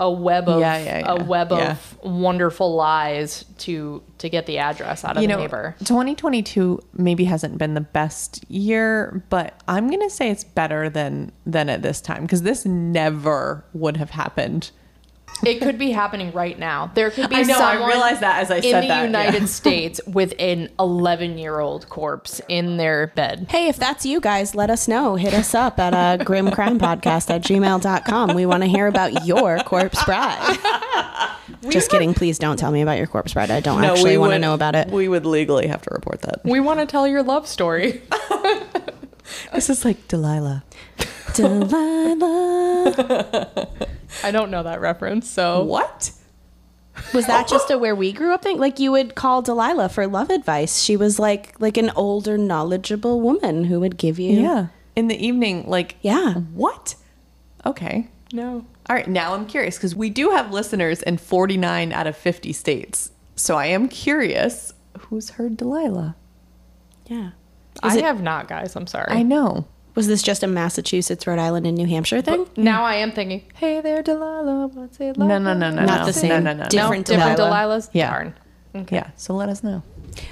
[0.00, 1.72] a web of Yeah, yeah, a web Yeah.
[1.72, 5.76] of wonderful lies to to get the address out of you the know, neighbor.
[5.84, 11.68] 2022 maybe hasn't been the best year, but I'm gonna say it's better than than
[11.68, 14.70] at this time because this never would have happened.
[15.44, 16.90] It could be happening right now.
[16.94, 19.04] There could be I know, I someone realized that as I in said the that,
[19.04, 19.46] United yeah.
[19.60, 23.46] States with an 11 year old corpse in their bed.
[23.50, 25.16] Hey, if that's you guys, let us know.
[25.16, 28.34] Hit us up at uh, grimcrimepodcast at gmail.com.
[28.34, 30.58] We want to hear about your corpse bride.
[31.68, 32.14] Just kidding.
[32.14, 33.50] Please don't tell me about your corpse bride.
[33.50, 34.88] I don't actually want to know about it.
[34.88, 36.44] We would legally have to report that.
[36.44, 38.02] We want to tell your love story.
[39.52, 40.64] This is like Delilah.
[41.34, 43.68] Delilah.
[44.22, 46.12] I don't know that reference, so What?
[47.12, 48.58] Was that just a where we grew up thing?
[48.58, 50.80] Like you would call Delilah for love advice.
[50.80, 54.66] She was like like an older, knowledgeable woman who would give you Yeah.
[54.94, 56.34] In the evening, like Yeah.
[56.34, 56.94] What?
[57.66, 58.08] Okay.
[58.32, 58.64] no.
[58.86, 62.52] All right, now I'm curious because we do have listeners in 49 out of 50
[62.52, 63.10] states.
[63.34, 66.14] So I am curious who's heard Delilah?
[67.06, 67.30] Yeah.
[67.82, 68.76] I it- have not, guys.
[68.76, 69.06] I'm sorry.
[69.08, 69.66] I know.
[69.94, 72.46] Was this just a Massachusetts, Rhode Island, and New Hampshire thing?
[72.56, 74.66] now I am thinking, hey there, Delilah.
[74.68, 75.28] What's it like?
[75.28, 76.06] No, no, no, no, Not no.
[76.06, 76.30] the same.
[76.30, 76.68] No, no, no, no.
[76.68, 77.76] Different no, different Delilah.
[77.78, 77.90] Delilahs?
[77.92, 78.10] Yeah.
[78.10, 78.34] Darn.
[78.74, 78.96] Okay.
[78.96, 79.82] Yeah, so let us know.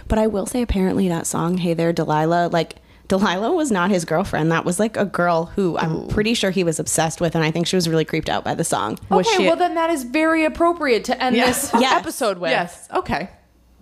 [0.09, 4.05] But I will say, apparently, that song, Hey There, Delilah, like, Delilah was not his
[4.05, 4.51] girlfriend.
[4.51, 7.51] That was like a girl who I'm pretty sure he was obsessed with, and I
[7.53, 8.99] think she was really creeped out by the song.
[9.13, 11.71] Okay, she- well then that is very appropriate to end Yes.
[11.71, 12.01] this Yes.
[12.01, 12.51] episode with.
[12.51, 12.89] Yes.
[12.93, 13.29] Okay.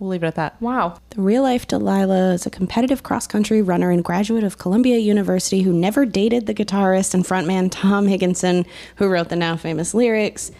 [0.01, 0.59] We'll leave it at that.
[0.59, 0.97] Wow.
[1.11, 5.61] The real life Delilah is a competitive cross country runner and graduate of Columbia University
[5.61, 10.51] who never dated the guitarist and frontman Tom Higgenson, who wrote the now famous lyrics.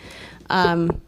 [0.51, 1.01] Um,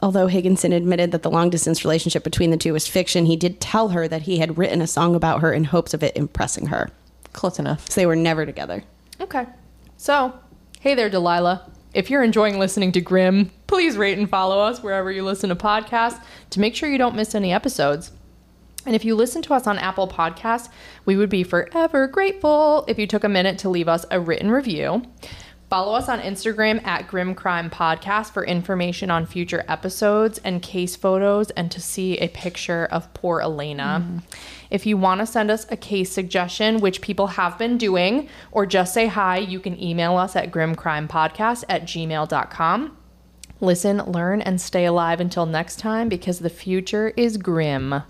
[0.00, 3.60] although Higginson admitted that the long distance relationship between the two was fiction, he did
[3.60, 6.66] tell her that he had written a song about her in hopes of it impressing
[6.66, 6.88] her.
[7.32, 7.90] Close enough.
[7.90, 8.84] So they were never together.
[9.20, 9.44] Okay.
[9.96, 10.38] So,
[10.78, 11.68] hey there, Delilah.
[11.94, 15.56] If you're enjoying listening to Grim, please rate and follow us wherever you listen to
[15.56, 18.12] podcasts to make sure you don't miss any episodes.
[18.86, 20.70] And if you listen to us on Apple Podcasts,
[21.04, 24.50] we would be forever grateful if you took a minute to leave us a written
[24.50, 25.02] review.
[25.72, 30.96] Follow us on Instagram at Grim Crime Podcast for information on future episodes and case
[30.96, 34.04] photos and to see a picture of poor Elena.
[34.04, 34.18] Mm-hmm.
[34.70, 38.66] If you want to send us a case suggestion, which people have been doing, or
[38.66, 42.94] just say hi, you can email us at grimcrimepodcast at gmail.com.
[43.62, 48.02] Listen, learn, and stay alive until next time because the future is grim.